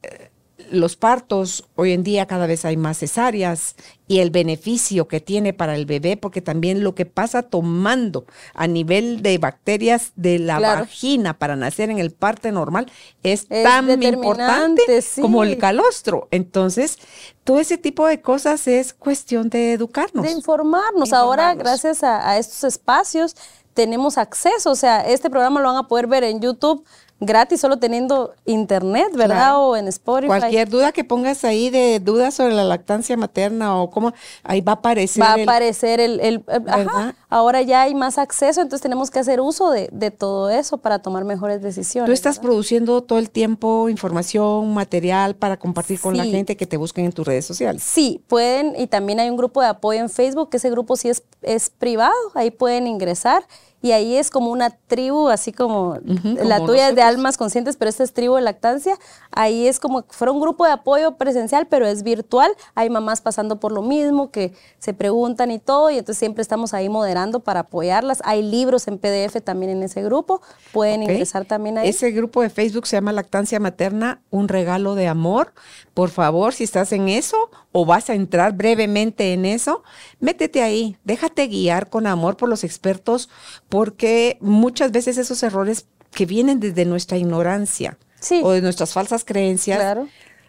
[0.71, 3.75] los partos, hoy en día cada vez hay más cesáreas
[4.07, 8.67] y el beneficio que tiene para el bebé, porque también lo que pasa tomando a
[8.67, 12.91] nivel de bacterias de la vagina para nacer en el parte normal
[13.23, 14.81] es, tan importante
[15.21, 16.27] como el calostro.
[16.31, 16.97] Entonces,
[17.43, 20.25] todo ese tipo de cosas es cuestión de educarnos.
[20.25, 21.13] De informarnos.
[21.13, 23.35] Ahora, gracias a, a estos espacios,
[23.73, 24.71] tenemos acceso.
[24.71, 26.83] O sea, este programa lo van a poder ver en YouTube
[27.19, 29.59] gratis solo teniendo internet, ¿verdad?
[29.59, 30.27] O en Spotify.
[30.27, 34.13] Cualquier duda que pongas ahí de dudas sobre la lactancia materna o cómo,
[34.43, 35.23] ahí va a aparecer.
[35.23, 39.41] Va a aparecer el, el, ajá, ahora ya hay más acceso, entonces tenemos que hacer
[39.41, 42.07] uso de, de, todo eso para tomar mejores decisiones.
[42.07, 46.77] Tú estás produciendo todo el tiempo información, material para compartir con la gente que te
[46.77, 47.83] busquen en tus redes sociales.
[47.83, 51.09] Sí, pueden, y también hay un grupo de apoyo en Facebook, que ese grupo sí
[51.09, 53.43] es, es privado, ahí pueden ingresar
[53.81, 57.89] y ahí es como una tribu, así como la tuya es de almas conscientes, pero
[57.89, 58.97] esta es tribu de lactancia.
[59.31, 62.51] Ahí es como que fuera un grupo de apoyo presencial, pero es virtual.
[62.75, 66.73] Hay mamás pasando por lo mismo, que se preguntan y todo, y entonces siempre estamos
[66.73, 68.21] ahí moderando para apoyarlas.
[68.25, 70.41] Hay libros en PDF también en ese grupo,
[70.73, 71.87] pueden ingresar también ahí.
[71.87, 75.53] Ese grupo de Facebook se llama Lactancia Materna, un regalo de amor.
[75.93, 79.83] Por favor, si estás en eso o vas a entrar brevemente en eso,
[80.19, 83.29] métete ahí, déjate guiar con amor por los expertos
[83.69, 87.97] porque muchas veces esos errores que vienen desde nuestra ignorancia
[88.43, 89.97] o de nuestras falsas creencias,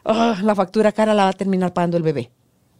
[0.05, 2.31] ah, la factura cara la va a terminar pagando el bebé,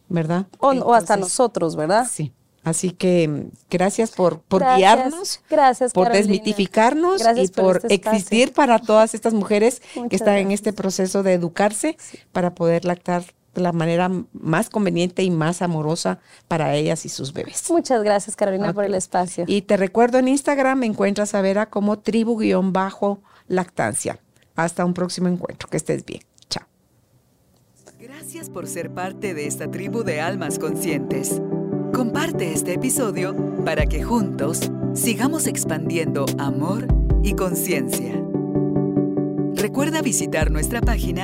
[0.09, 0.47] ¿verdad?
[0.59, 2.07] O, hasta nosotros, ¿verdad?
[2.11, 2.33] Sí.
[2.63, 9.15] Así que gracias por, por guiarnos, gracias, por desmitificarnos y por, este existir para todas
[9.15, 11.97] estas mujeres que están en este proceso de educarse
[12.31, 13.23] para poder lactar
[13.53, 17.69] de la manera más conveniente y más amorosa para ellas y sus bebés.
[17.69, 19.45] Muchas gracias, Carolina, por el espacio.
[19.47, 24.19] Y te recuerdo en Instagram me encuentras a Vera como tribu-lactancia.
[24.55, 25.69] Hasta un próximo encuentro.
[25.69, 26.21] Que estés bien.
[26.49, 26.65] Chao.
[27.99, 31.41] Gracias por ser parte de esta tribu de almas conscientes.
[31.93, 33.35] Comparte este episodio
[33.65, 36.87] para que juntos sigamos expandiendo amor
[37.23, 38.21] y conciencia.
[39.55, 41.23] Recuerda visitar nuestra página